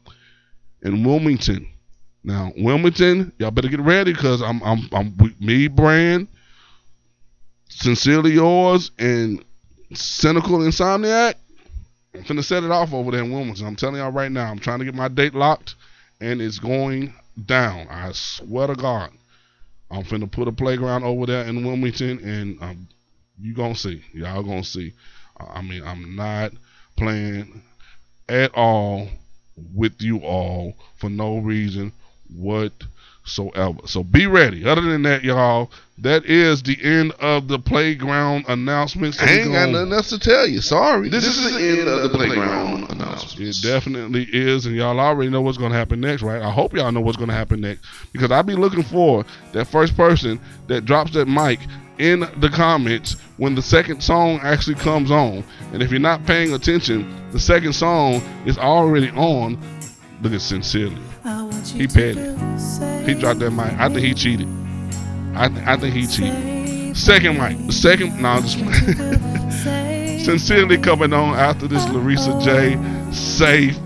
In 0.83 1.05
Wilmington, 1.05 1.67
now, 2.23 2.53
Wilmington, 2.57 3.33
y'all 3.39 3.51
better 3.51 3.69
get 3.69 3.81
ready 3.81 4.13
because 4.13 4.43
I'm, 4.43 4.63
I'm, 4.63 4.89
I'm 4.93 5.35
me, 5.41 5.69
Brand, 5.69 6.29
sincerely 7.69 8.33
yours, 8.33 8.91
and 8.99 9.43
cynical 9.95 10.59
insomniac. 10.59 11.35
I'm 12.15 12.23
finna 12.25 12.45
set 12.45 12.65
it 12.65 12.71
off 12.71 12.93
over 12.93 13.11
there 13.13 13.23
in 13.23 13.33
Wilmington. 13.33 13.67
I'm 13.67 13.77
telling 13.77 13.97
y'all 13.97 14.13
right 14.13 14.31
now, 14.31 14.51
I'm 14.51 14.59
trying 14.59 14.81
to 14.81 14.85
get 14.85 14.95
my 14.95 15.09
date 15.09 15.35
locked, 15.35 15.77
and 16.21 16.43
it's 16.43 16.59
going 16.59 17.15
down. 17.47 17.87
I 17.89 18.13
swear 18.13 18.67
to 18.67 18.75
God, 18.75 19.11
I'm 19.91 20.03
finna 20.03 20.31
put 20.31 20.49
a 20.49 20.53
playground 20.53 21.05
over 21.05 21.25
there 21.25 21.45
in 21.45 21.65
Wilmington, 21.65 22.19
and 22.19 22.63
um, 22.63 22.89
You 23.41 23.55
gonna 23.55 23.75
see. 23.75 24.05
Y'all 24.13 24.43
gonna 24.43 24.63
see. 24.63 24.93
I 25.39 25.63
mean, 25.63 25.83
I'm 25.85 26.17
not 26.17 26.53
playing 26.97 27.63
at 28.29 28.55
all 28.55 29.09
with 29.75 30.03
you 30.03 30.19
all 30.19 30.75
for 30.97 31.09
no 31.09 31.39
reason 31.39 31.93
whatsoever. 32.35 33.81
So 33.87 34.03
be 34.05 34.27
ready. 34.27 34.65
Other 34.65 34.83
than 34.83 35.03
that, 35.03 35.25
y'all, 35.25 35.71
that 35.99 36.25
is 36.25 36.63
the 36.63 36.79
end 36.83 37.13
of 37.21 37.49
the 37.49 37.59
playground 37.59 38.47
announcements. 38.49 39.21
I 39.21 39.27
ain't 39.27 39.53
got 39.53 39.69
nothing 39.69 39.93
else 39.93 40.09
to 40.11 40.19
tell 40.19 40.47
you. 40.47 40.61
Sorry. 40.61 41.09
This, 41.09 41.25
This, 41.25 41.39
is 41.39 41.53
the 41.53 41.81
end 41.81 41.89
of 41.89 42.11
the 42.11 42.17
playground 42.17 42.91
announcements. 42.91 43.63
It 43.63 43.69
definitely 43.69 44.27
is, 44.33 44.65
and 44.67 44.75
y'all 44.75 44.99
already 44.99 45.31
know 45.31 45.43
what's 45.43 45.59
going 45.59 45.73
to 45.73 45.79
happen 45.79 46.01
next, 46.01 46.23
right? 46.23 46.41
I 46.41 46.51
hope 46.51 46.75
y'all 46.75 46.91
know 46.91 47.01
what's 47.01 47.19
going 47.19 47.29
to 47.29 47.35
happen 47.35 47.61
next 47.61 47.85
because 48.13 48.31
I'll 48.31 48.43
be 48.43 48.55
looking 48.55 48.83
for 48.83 49.25
that 49.53 49.67
first 49.67 49.97
person 49.97 50.41
that 50.69 50.87
drops 50.87 51.13
that 51.13 51.27
mic 51.27 51.61
in 51.99 52.21
the 52.39 52.49
comments 52.49 53.17
when 53.37 53.55
the 53.55 53.63
second 53.63 54.03
song 54.03 54.41
actually 54.43 54.77
comes 54.77 55.11
on. 55.11 55.45
And 55.75 55.83
if 55.83 55.91
you're 55.91 56.01
not 56.01 56.25
paying 56.25 56.55
attention, 56.55 57.31
the 57.31 57.39
second 57.39 57.75
song 57.75 58.15
is 58.47 58.57
already 58.57 59.11
on. 59.11 59.59
Look 60.23 60.33
at 60.33 60.41
Sincerely. 60.41 60.97
He 61.67 61.87
petty. 61.87 62.21
He 63.05 63.15
dropped 63.19 63.41
that 63.41 63.51
mic. 63.51 63.73
I 63.79 63.89
think 63.89 64.01
he 64.01 64.15
cheated. 64.15 64.49
I, 65.35 65.49
th- 65.49 65.67
I 65.67 65.77
think 65.77 65.95
he 65.95 66.07
cheated. 66.07 66.97
Second 66.97 67.39
mic. 67.39 67.73
Second. 67.73 68.21
No, 68.21 68.29
I'm 68.31 68.43
just 68.43 68.59
Sincerely 70.25 70.77
coming 70.79 71.13
on 71.13 71.35
after 71.35 71.67
this 71.67 71.85
Larysa 71.87 72.41
Jaye. 72.43 73.15
Safe 73.15 73.79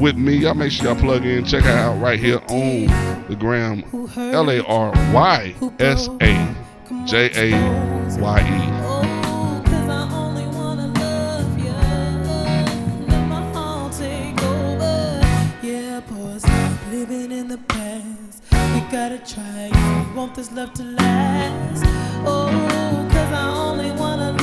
with 0.00 0.16
me. 0.16 0.36
Y'all 0.36 0.54
make 0.54 0.70
sure 0.72 0.86
y'all 0.86 0.96
plug 0.96 1.24
in. 1.24 1.44
Check 1.44 1.64
her 1.64 1.70
out 1.70 2.00
right 2.00 2.18
here 2.18 2.38
on 2.48 2.86
the 3.28 3.36
gram. 3.38 3.82
L 4.16 4.50
A 4.50 4.62
R 4.64 4.90
Y 5.12 5.54
S 5.80 6.08
A 6.20 6.54
J 7.06 7.30
A 7.34 8.18
Y 8.20 8.78
E. 8.78 8.81
gotta 18.92 19.16
try. 19.16 19.70
You 19.72 20.14
want 20.14 20.34
this 20.34 20.52
love 20.52 20.74
to 20.74 20.82
last, 20.82 21.82
oh, 22.26 23.08
cause 23.10 23.32
I 23.32 23.48
only 23.48 23.90
wanna 23.92 24.41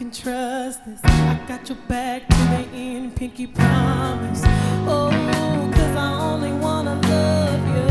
can 0.00 0.10
trust 0.10 0.82
this. 0.86 0.98
I 1.04 1.38
got 1.46 1.68
your 1.68 1.76
back 1.86 2.26
to 2.26 2.34
the 2.34 2.66
end, 2.72 3.14
pinky 3.14 3.46
promise. 3.46 4.40
Oh, 4.88 5.10
cause 5.74 5.94
I 5.94 6.10
only 6.22 6.52
wanna 6.52 6.94
love 6.94 7.62
you. 7.74 7.84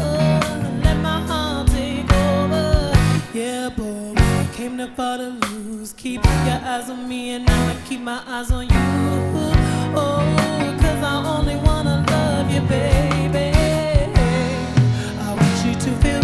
Oh, 0.00 0.80
let 0.84 0.96
my 0.98 1.18
heart 1.26 1.66
take 1.66 2.08
over. 2.12 2.92
Yeah, 3.34 3.68
boy, 3.70 4.14
I 4.16 4.48
came 4.54 4.78
to 4.78 4.86
fall 4.94 5.18
to 5.18 5.30
lose. 5.48 5.92
Keep 5.94 6.24
your 6.24 6.60
eyes 6.72 6.88
on 6.88 7.08
me 7.08 7.30
and 7.30 7.50
I'ma 7.50 7.74
keep 7.84 8.00
my 8.00 8.22
eyes 8.28 8.52
on 8.52 8.68
you. 8.68 8.86
Oh, 10.00 10.22
cause 10.80 11.02
I 11.02 11.16
only 11.36 11.56
wanna 11.56 12.04
love 12.08 12.48
you, 12.48 12.60
baby. 12.60 13.50
I 15.18 15.34
want 15.34 15.66
you 15.66 15.74
to 15.84 15.90
feel 16.00 16.15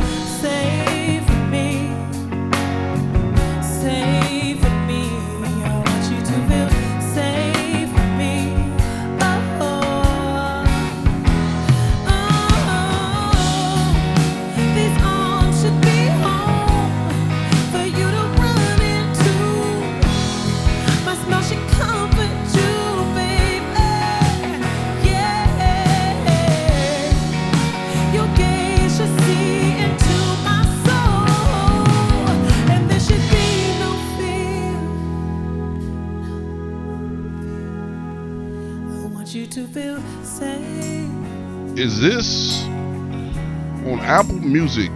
Music? 44.62 44.92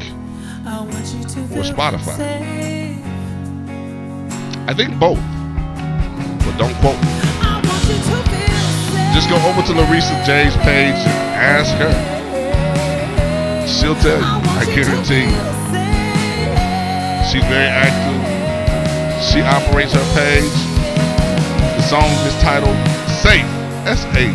Or 1.56 1.66
Spotify. 1.66 2.14
I 4.68 4.72
think 4.72 4.96
both. 5.00 5.18
But 6.46 6.56
don't 6.56 6.72
quote 6.76 7.00
me. 7.02 7.10
Just 9.12 9.28
go 9.28 9.34
over 9.42 9.62
to 9.66 9.72
Larysa 9.74 10.22
Jaye's 10.22 10.56
page 10.58 10.94
and 10.94 11.34
ask 11.34 11.74
her. 11.82 11.94
She'll 13.66 13.96
tell 13.96 14.20
you. 14.20 14.24
I 14.54 14.64
guarantee 14.72 15.26
you. 15.26 15.42
She's 17.26 17.42
very 17.50 17.66
active. 17.66 18.22
She 19.20 19.40
operates 19.42 19.94
her 19.94 20.06
page. 20.14 20.58
The 21.74 21.82
song 21.82 22.08
is 22.24 22.34
titled 22.40 22.78
Safe. 23.20 23.50
S 23.84 24.04
A 24.14 24.30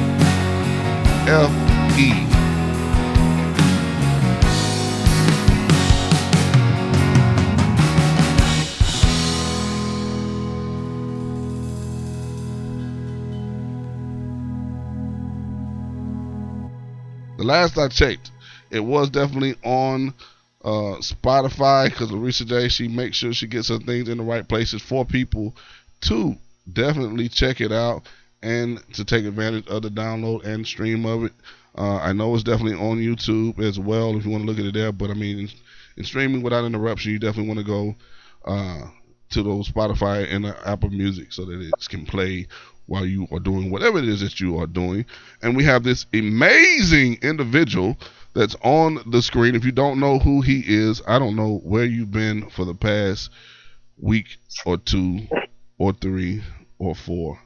F 1.26 1.52
E. 1.98 2.31
The 17.42 17.48
last 17.48 17.76
I 17.76 17.88
checked, 17.88 18.30
it 18.70 18.82
was 18.82 19.10
definitely 19.10 19.56
on 19.64 20.14
uh, 20.64 21.02
Spotify 21.02 21.86
because 21.86 22.12
Larysa 22.12 22.44
Jaye. 22.44 22.70
She 22.70 22.88
makes 22.88 23.18
sure 23.18 23.34
she 23.34 23.48
gets 23.48 23.70
her 23.70 23.80
things 23.80 24.10
in 24.10 24.20
the 24.20 24.24
right 24.24 24.48
places 24.48 24.84
for 24.84 25.06
people 25.06 25.56
to 26.02 26.36
definitely 26.72 27.30
check 27.30 27.60
it 27.60 27.72
out 27.72 28.08
and 28.44 28.80
to 28.94 29.04
take 29.04 29.26
advantage 29.26 29.66
of 29.70 29.82
the 29.82 29.90
download 29.90 30.46
and 30.46 30.68
stream 30.68 31.04
of 31.04 31.24
it. 31.24 31.32
Uh, 31.76 31.96
I 31.96 32.14
know 32.14 32.36
it's 32.36 32.44
definitely 32.44 32.78
on 32.78 33.00
YouTube 33.00 33.58
as 33.58 33.80
well 33.80 34.16
if 34.16 34.24
you 34.24 34.30
want 34.30 34.44
to 34.44 34.48
look 34.48 34.60
at 34.60 34.66
it 34.66 34.76
there. 34.76 34.92
But 34.92 35.10
I 35.10 35.16
mean, 35.16 35.40
in, 35.40 35.50
in 35.98 36.04
streaming 36.04 36.44
without 36.44 36.66
interruption, 36.66 37.12
you 37.12 37.18
definitely 37.18 37.48
want 37.48 37.60
to 37.60 37.66
go 37.66 37.96
uh, 38.46 38.88
to 39.32 39.42
those 39.42 39.68
Spotify 39.68 40.32
and 40.32 40.46
uh, 40.46 40.54
Apple 40.64 40.92
Music 40.92 41.34
so 41.34 41.46
that 41.46 41.60
it 41.60 41.74
can 41.90 42.06
play 42.06 42.46
while 42.92 43.06
you 43.06 43.26
are 43.32 43.40
doing 43.40 43.72
whatever 43.72 44.00
it 44.00 44.08
is 44.08 44.20
that 44.20 44.42
you 44.42 44.58
are 44.58 44.68
doing. 44.68 45.06
And 45.42 45.56
we 45.56 45.64
have 45.64 45.84
this 45.84 46.06
amazing 46.14 47.20
individual 47.22 47.96
that's 48.36 48.58
on 48.64 49.00
the 49.10 49.22
screen. 49.22 49.56
If 49.56 49.64
you 49.64 49.72
don't 49.72 50.02
know 50.02 50.20
who 50.20 50.42
he 50.42 50.62
is, 50.66 51.02
I 51.08 51.18
don't 51.18 51.38
know 51.38 51.62
where 51.64 51.86
you've 51.86 52.12
been 52.12 52.50
for 52.50 52.66
the 52.66 52.76
past 52.76 53.30
week 53.98 54.38
or 54.66 54.76
two 54.76 55.22
or 55.78 55.94
three 55.94 56.44
or 56.80 56.94
four 56.94 57.40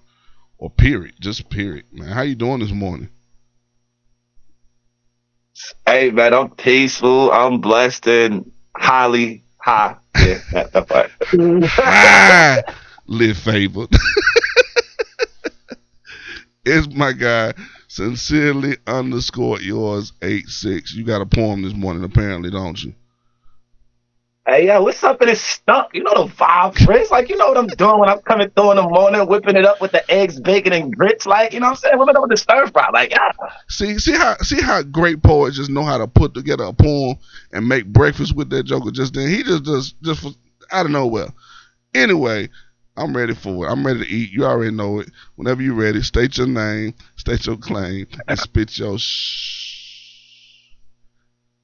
or 0.57 0.71
period. 0.71 1.13
Just 1.19 1.47
period, 1.51 1.85
man. 1.91 2.07
How 2.07 2.23
you 2.23 2.33
doing 2.33 2.59
this 2.59 2.71
morning? 2.71 3.09
Hey 5.85 6.09
man, 6.09 6.33
I'm 6.33 6.49
peaceful. 6.49 7.31
I'm 7.31 7.61
blessed 7.61 8.07
and 8.07 8.51
highly 8.75 9.43
high. 9.57 9.95
Yeah, 10.17 10.39
that, 10.73 10.87
part. 10.87 11.11
live 13.07 13.37
favored. 13.37 13.89
it's 16.65 16.93
my 16.93 17.13
guy, 17.13 17.53
sincerely 17.87 18.77
underscore 18.87 19.61
yours 19.61 20.13
eight 20.21 20.47
six. 20.47 20.93
You 20.93 21.03
got 21.03 21.21
a 21.21 21.25
poem 21.25 21.61
this 21.61 21.73
morning, 21.73 22.03
apparently, 22.03 22.51
don't 22.51 22.83
you? 22.83 22.93
Hey 24.47 24.67
yo, 24.67 24.83
what's 24.83 25.03
up 25.03 25.19
in 25.23 25.27
this 25.27 25.41
stump? 25.41 25.87
You 25.93 26.03
know 26.03 26.13
the 26.13 26.31
vibe, 26.31 26.75
Chris. 26.85 27.09
Like 27.09 27.29
you 27.29 27.37
know 27.37 27.47
what 27.47 27.57
I'm 27.57 27.65
doing 27.65 27.99
when 27.99 28.09
I'm 28.09 28.19
coming 28.19 28.49
through 28.51 28.71
in 28.71 28.77
the 28.77 28.83
morning, 28.83 29.25
whipping 29.27 29.55
it 29.55 29.65
up 29.65 29.81
with 29.81 29.91
the 29.91 30.09
eggs, 30.11 30.39
bacon, 30.39 30.71
and 30.71 30.95
grits. 30.95 31.25
Like 31.25 31.51
you 31.51 31.59
know 31.59 31.65
what 31.65 31.71
I'm 31.71 31.77
saying, 31.77 31.97
whipping 31.97 32.13
it 32.13 32.17
up 32.17 32.21
with 32.21 32.31
the 32.31 32.37
stir 32.37 32.67
fry. 32.67 32.89
Like 32.93 33.09
yeah. 33.09 33.31
See, 33.69 33.97
see 33.97 34.13
how 34.13 34.37
see 34.37 34.61
how 34.61 34.83
great 34.83 35.23
poets 35.23 35.55
just 35.55 35.71
know 35.71 35.81
how 35.81 35.97
to 35.97 36.05
put 36.07 36.35
together 36.35 36.65
a 36.65 36.73
poem 36.73 37.17
and 37.53 37.67
make 37.67 37.87
breakfast 37.87 38.35
with 38.35 38.51
that 38.51 38.63
joker. 38.63 38.91
Just 38.91 39.15
then, 39.15 39.29
he 39.29 39.41
just 39.41 39.65
just 39.65 39.99
just 40.03 40.21
for, 40.21 40.29
out 40.71 40.85
of 40.85 40.91
nowhere. 40.91 41.29
Anyway, 41.95 42.49
I'm 42.97 43.15
ready 43.15 43.35
for 43.35 43.65
it. 43.65 43.71
I'm 43.71 43.85
ready 43.85 43.99
to 44.05 44.09
eat. 44.09 44.31
You 44.31 44.45
already 44.45 44.71
know 44.71 44.99
it. 44.99 45.09
Whenever 45.35 45.61
you're 45.61 45.75
ready, 45.75 46.01
state 46.01 46.37
your 46.37 46.47
name, 46.47 46.93
state 47.17 47.45
your 47.45 47.57
claim, 47.57 48.07
and 48.27 48.39
spit 48.39 48.77
your 48.77 48.97
shh. 48.97 49.65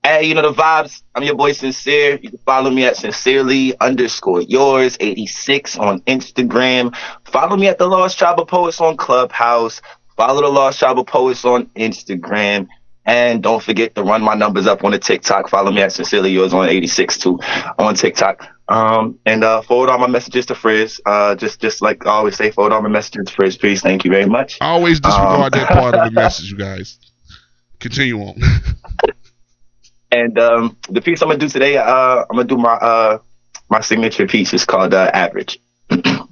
Hey, 0.04 0.24
you 0.26 0.34
know 0.34 0.42
the 0.42 0.52
vibes. 0.52 1.04
I'm 1.14 1.24
your 1.24 1.36
boy 1.36 1.52
Sincere. 1.52 2.20
You 2.22 2.32
can 2.32 2.40
follow 2.40 2.72
me 2.72 2.86
at 2.86 2.98
sincerely 2.98 3.80
underscore 3.80 4.42
yours 4.42 4.98
86 5.00 5.78
on 5.78 6.02
Instagram. 6.02 6.96
Follow 7.26 7.56
me 7.56 7.68
at 7.68 7.78
the 7.78 7.86
Lost 7.86 8.18
Tribe 8.18 8.40
of 8.40 8.48
Poets 8.48 8.82
on 8.82 8.98
Clubhouse. 8.98 9.80
Follow 10.18 10.42
the 10.42 10.48
Lost 10.48 10.80
Tribe 10.80 10.98
of 10.98 11.06
Poets 11.06 11.46
on 11.46 11.68
Instagram. 11.76 12.68
And 13.06 13.44
don't 13.44 13.62
forget 13.62 13.94
to 13.96 14.04
run 14.04 14.24
my 14.24 14.34
numbers 14.34 14.66
up 14.68 14.84
on 14.84 14.92
the 14.92 15.00
TikTok. 15.00 15.50
Follow 15.50 15.72
me 15.72 15.82
at 15.82 15.92
sincerely 15.92 16.32
yours 16.32 16.54
on 16.54 16.68
86 16.68 17.18
too 17.20 17.40
on 17.78 17.94
TikTok. 17.94 18.48
Um, 18.72 19.20
and 19.26 19.44
uh, 19.44 19.62
forward 19.64 19.90
all 19.90 19.98
my 20.00 20.08
messages 20.08 20.46
to 20.46 20.56
Frizz. 20.56 21.02
Uh, 21.06 21.36
just 21.36 21.60
just 21.60 21.82
like 21.82 22.06
I 22.08 22.12
always 22.12 22.38
say, 22.38 22.52
forward 22.52 22.72
all 22.72 22.82
my 22.82 22.88
messages 22.90 23.26
to 23.28 23.34
Frizz. 23.34 23.58
Please, 23.58 23.82
thank 23.82 24.06
you 24.06 24.12
very 24.12 24.26
much. 24.26 24.58
I 24.62 24.70
always 24.70 25.02
disregard 25.02 25.54
Um, 25.54 25.60
that 25.60 25.68
part 25.70 25.94
of 25.94 26.06
the 26.06 26.12
message, 26.22 26.52
you 26.52 26.58
guys. 26.58 26.98
Continue 27.80 28.20
on. 28.22 28.40
And 30.14 30.38
um, 30.38 30.76
the 30.90 31.00
piece 31.02 31.22
I'm 31.22 31.30
gonna 31.30 31.40
do 31.40 31.48
today, 31.48 31.78
uh, 31.78 31.86
I'm 32.30 32.36
gonna 32.36 32.44
do 32.44 32.58
my 32.58 32.74
uh, 32.74 33.20
my 33.70 33.80
signature 33.80 34.28
piece. 34.28 34.54
It's 34.54 34.66
called 34.66 34.94
uh, 34.94 35.10
Average. 35.14 35.58
Add 35.90 36.28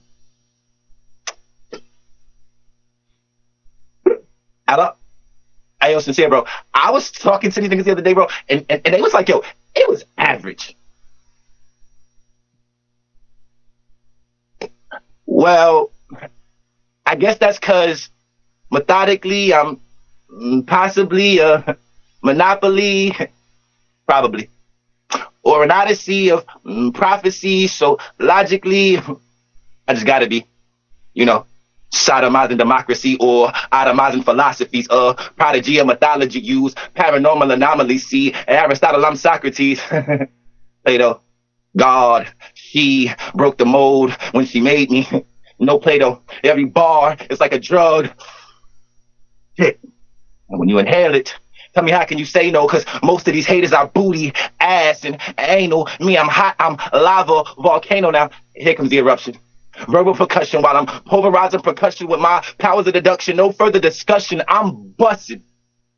up. 4.68 5.00
Hey, 5.82 5.94
yo, 5.94 6.00
sincere, 6.00 6.28
bro. 6.28 6.46
I 6.74 6.92
was 6.92 7.10
talking 7.10 7.52
to 7.52 7.62
these 7.62 7.70
niggas 7.70 7.86
the 7.86 7.94
other 7.94 8.02
day, 8.02 8.12
bro, 8.14 8.28
and, 8.50 8.66
and, 8.70 8.82
and 8.84 8.94
they 8.94 9.02
was 9.02 9.14
like, 9.14 9.30
yo, 9.30 9.44
it 9.76 9.88
was 9.90 10.04
average. 10.18 10.76
Well, 15.30 15.92
I 17.06 17.16
guess 17.16 17.38
that's 17.38 17.60
because 17.60 18.10
methodically, 18.72 19.54
I'm 19.54 19.82
mm, 20.32 20.68
possibly 20.68 21.40
a 21.40 21.78
monopoly, 22.24 23.16
probably, 24.08 24.50
or 25.44 25.64
an 25.64 25.72
odyssey 25.72 26.32
of 26.32 26.46
mm, 26.66 26.94
prophecy. 26.94 27.68
So 27.68 28.00
logically, 28.20 28.98
I 29.88 29.94
just 29.94 30.06
gotta 30.06 30.28
be, 30.28 30.46
you 31.14 31.26
know, 31.26 31.46
sodomizing 31.94 32.58
democracy 32.58 33.18
or 33.20 33.50
atomizing 33.74 34.24
philosophies 34.26 34.88
of 34.90 35.18
prodigy 35.38 35.80
of 35.80 35.88
mythology 35.88 36.40
use 36.40 36.76
paranormal 36.96 37.54
anomalies. 37.54 38.08
See, 38.08 38.34
Aristotle, 38.48 39.06
I'm 39.06 39.16
Socrates. 39.16 39.82
Plato, 40.86 41.22
God, 41.78 42.28
she 42.70 43.12
broke 43.34 43.58
the 43.58 43.66
mold 43.66 44.12
when 44.32 44.46
she 44.46 44.62
made 44.62 44.92
me. 44.92 45.08
No 45.62 45.78
Plato, 45.78 46.24
every 46.42 46.64
bar 46.64 47.18
is 47.30 47.42
like 47.42 47.52
a 47.52 47.60
drug. 47.60 48.10
Shit. 49.58 49.78
And 50.48 50.58
when 50.58 50.70
you 50.70 50.80
inhale 50.80 51.14
it, 51.14 51.36
tell 51.74 51.84
me 51.84 51.92
how 51.92 52.06
can 52.06 52.18
you 52.18 52.24
say 52.24 52.50
no? 52.50 52.66
Because 52.66 52.86
most 53.04 53.28
of 53.28 53.34
these 53.34 53.46
haters 53.46 53.74
are 53.74 53.86
booty, 53.86 54.32
ass, 54.62 55.04
and 55.04 55.18
anal. 55.38 55.90
Me, 56.00 56.18
I'm 56.18 56.30
hot, 56.30 56.56
I'm 56.60 56.78
lava, 56.94 57.44
volcano. 57.58 58.10
Now, 58.10 58.30
here 58.56 58.74
comes 58.74 58.90
the 58.90 59.00
eruption. 59.00 59.36
Verbal 59.90 60.14
percussion 60.14 60.62
while 60.62 60.78
I'm 60.78 60.86
pulverizing 60.86 61.60
percussion 61.60 62.08
with 62.08 62.22
my 62.22 62.42
powers 62.58 62.88
of 62.88 62.94
deduction. 62.94 63.36
No 63.36 63.52
further 63.52 63.82
discussion. 63.82 64.42
I'm 64.48 64.94
busted. 64.98 65.44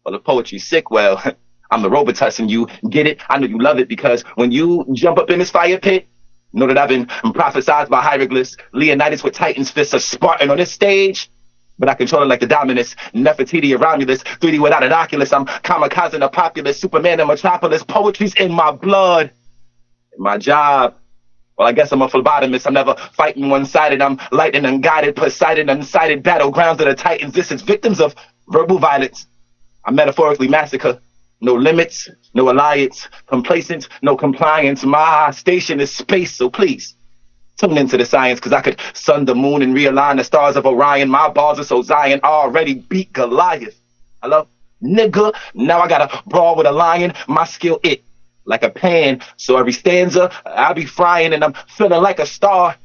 Well, 0.03 0.13
the 0.13 0.19
poetry's 0.19 0.67
sick. 0.67 0.89
Well, 0.89 1.21
I'm 1.69 1.83
the 1.83 1.89
Robitussin. 1.89 2.49
You 2.49 2.65
get 2.89 3.05
it? 3.05 3.21
I 3.29 3.37
know 3.37 3.45
you 3.45 3.59
love 3.59 3.77
it 3.77 3.87
because 3.87 4.23
when 4.33 4.51
you 4.51 4.87
jump 4.93 5.19
up 5.19 5.29
in 5.29 5.37
this 5.37 5.51
fire 5.51 5.77
pit, 5.77 6.07
know 6.53 6.67
that 6.67 6.77
I've 6.77 6.89
been 6.89 7.05
prophesized 7.05 7.89
by 7.89 8.01
hieroglyphs, 8.01 8.57
Leonidas 8.73 9.23
with 9.23 9.33
Titan's 9.33 9.71
fists, 9.71 9.93
a 9.93 9.99
Spartan 9.99 10.49
on 10.49 10.57
this 10.57 10.71
stage. 10.71 11.29
But 11.79 11.89
I 11.89 11.95
control 11.95 12.21
it 12.21 12.27
like 12.27 12.41
the 12.41 12.47
Dominus, 12.47 12.95
Nefertiti, 13.13 13.79
Romulus, 13.79 14.23
3D 14.23 14.61
without 14.61 14.83
an 14.83 14.91
Oculus. 14.91 15.33
I'm 15.33 15.45
kamikaze 15.45 16.23
a 16.23 16.29
populace, 16.29 16.79
Superman 16.79 17.19
in 17.19 17.27
Metropolis. 17.27 17.83
Poetry's 17.83 18.35
in 18.35 18.51
my 18.51 18.71
blood. 18.71 19.31
My 20.17 20.37
job. 20.37 20.95
Well, 21.57 21.67
I 21.67 21.71
guess 21.71 21.91
I'm 21.91 22.01
a 22.01 22.07
phlebotomist. 22.07 22.67
I'm 22.67 22.73
never 22.73 22.95
fighting 23.13 23.49
one-sided. 23.49 24.01
I'm 24.01 24.19
lightning 24.31 24.65
unguided, 24.65 25.15
Poseidon 25.15 25.67
unsighted, 25.67 26.21
battlegrounds 26.21 26.79
of 26.79 26.85
the 26.85 26.95
Titans. 26.95 27.33
This 27.33 27.51
is 27.51 27.61
victims 27.61 27.99
of 27.99 28.13
verbal 28.49 28.77
violence. 28.77 29.25
I 29.85 29.91
metaphorically 29.91 30.47
massacre. 30.47 30.99
No 31.39 31.55
limits, 31.55 32.09
no 32.33 32.49
alliance, 32.49 33.07
complacent, 33.27 33.89
no 34.01 34.15
compliance. 34.15 34.83
My 34.83 35.31
station 35.31 35.79
is 35.79 35.91
space, 35.91 36.35
so 36.35 36.49
please 36.49 36.95
tune 37.57 37.77
into 37.77 37.97
the 37.97 38.05
science 38.05 38.39
because 38.39 38.53
I 38.53 38.61
could 38.61 38.79
sun 38.93 39.25
the 39.25 39.35
moon 39.35 39.61
and 39.61 39.75
realign 39.75 40.17
the 40.17 40.23
stars 40.23 40.55
of 40.55 40.65
Orion. 40.65 41.09
My 41.09 41.29
balls 41.29 41.59
are 41.59 41.63
so 41.63 41.81
Zion 41.81 42.19
already 42.23 42.75
beat 42.75 43.13
Goliath. 43.13 43.79
Hello? 44.21 44.47
Nigga, 44.81 45.33
now 45.53 45.79
I 45.79 45.87
gotta 45.87 46.23
brawl 46.25 46.55
with 46.55 46.65
a 46.65 46.71
lion. 46.71 47.13
My 47.27 47.45
skill 47.45 47.79
it 47.83 48.03
like 48.45 48.63
a 48.63 48.69
pan. 48.69 49.21
So 49.37 49.57
every 49.57 49.73
stanza, 49.73 50.31
I 50.45 50.73
be 50.73 50.85
frying 50.85 51.33
and 51.33 51.43
I'm 51.43 51.53
feeling 51.67 52.01
like 52.01 52.19
a 52.19 52.25
star 52.25 52.75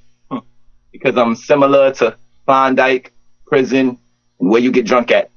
because 0.93 1.17
I'm 1.17 1.35
similar 1.35 1.93
to 1.95 2.17
Klondike, 2.45 3.13
prison, 3.47 3.99
and 4.41 4.51
where 4.51 4.61
you 4.61 4.71
get 4.71 4.87
drunk 4.87 5.11
at. 5.11 5.31